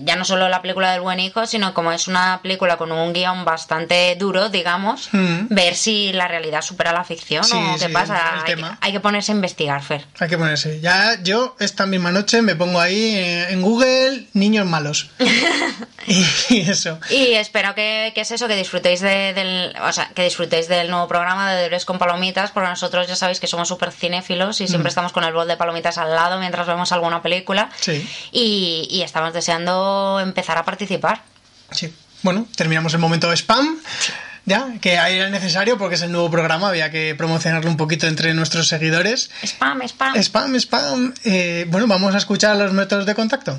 [0.05, 3.13] ya no solo la película del buen hijo, sino como es una película con un
[3.13, 5.49] guion bastante duro, digamos, Mm.
[5.51, 8.39] ver si la realidad supera la ficción Sí, o qué sí, pasa.
[8.39, 8.79] Hay que, tema.
[8.81, 10.07] hay que ponerse a investigar, Fer.
[10.19, 10.81] Hay que ponerse.
[10.81, 15.11] Ya yo esta misma noche me pongo ahí eh, en Google niños malos.
[16.49, 16.99] y eso.
[17.11, 20.89] Y espero que, que es eso, que disfrutéis de- del, o sea, que disfrutéis del
[20.91, 24.69] nuevo programa de Deberes con Palomitas, porque nosotros ya sabéis que somos súper cinéfilos y
[24.69, 24.95] siempre Mm.
[24.95, 27.71] estamos con el bol de palomitas al lado mientras vemos alguna película.
[27.81, 28.09] Sí.
[28.33, 31.23] Y, y estamos deseando empezar a participar.
[31.71, 31.93] Sí.
[32.23, 33.79] Bueno, terminamos el momento spam.
[34.47, 38.07] Ya, que ahí era necesario porque es el nuevo programa, había que promocionarlo un poquito
[38.07, 39.29] entre nuestros seguidores.
[39.45, 40.17] Spam, spam.
[40.17, 41.15] Spam, spam.
[41.25, 43.59] Eh, bueno, vamos a escuchar los métodos de contacto.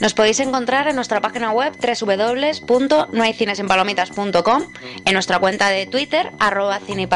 [0.00, 4.62] Nos podéis encontrar en nuestra página web www.nohaycinesinpalomitas.com,
[5.04, 7.08] en nuestra cuenta de Twitter, arroba cine.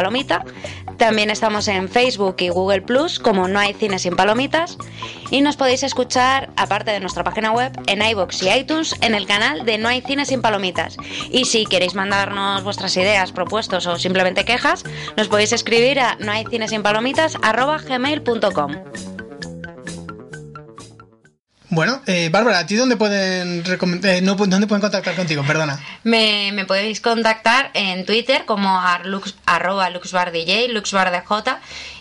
[0.98, 4.78] También estamos en Facebook y Google Plus como No hay cine sin palomitas.
[5.30, 9.26] Y nos podéis escuchar, aparte de nuestra página web, en iBox y iTunes, en el
[9.26, 10.96] canal de No hay cine sin palomitas.
[11.30, 14.82] Y si queréis mandarnos vuestras ideas, propuestos o simplemente quejas,
[15.16, 19.11] nos podéis escribir a nohaycinesinpalomitas arroba gmail.com.
[21.72, 23.64] Bueno, eh, Bárbara, ¿a ti dónde pueden,
[24.04, 25.42] eh, no, dónde pueden contactar contigo?
[25.42, 25.80] Perdona.
[26.04, 31.24] Me, me podéis contactar en Twitter como arlux, arroba luxbardj, luxbardj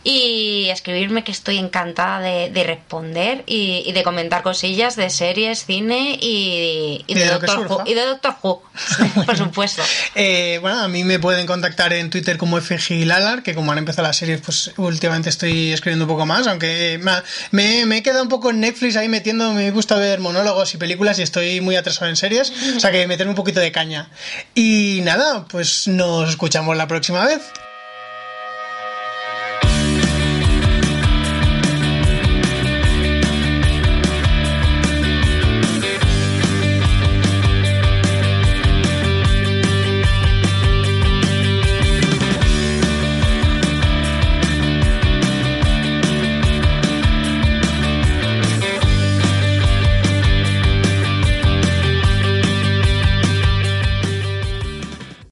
[0.04, 5.66] y escribirme que estoy encantada de, de responder y, y de comentar cosillas de series,
[5.66, 7.68] cine y, y Y de Doctor.
[7.68, 8.64] Who, y de Doctor Who,
[9.26, 9.82] por supuesto.
[10.14, 14.08] Eh, bueno, a mí me pueden contactar en Twitter como FGLalar, que como han empezado
[14.08, 17.12] las series, pues últimamente estoy escribiendo un poco más, aunque me,
[17.52, 20.78] me, me he quedado un poco en Netflix ahí metiendo, me gusta ver monólogos y
[20.78, 24.10] películas y estoy muy atrasado en series, o sea que meterme un poquito de caña.
[24.54, 27.41] Y nada, pues nos escuchamos la próxima vez.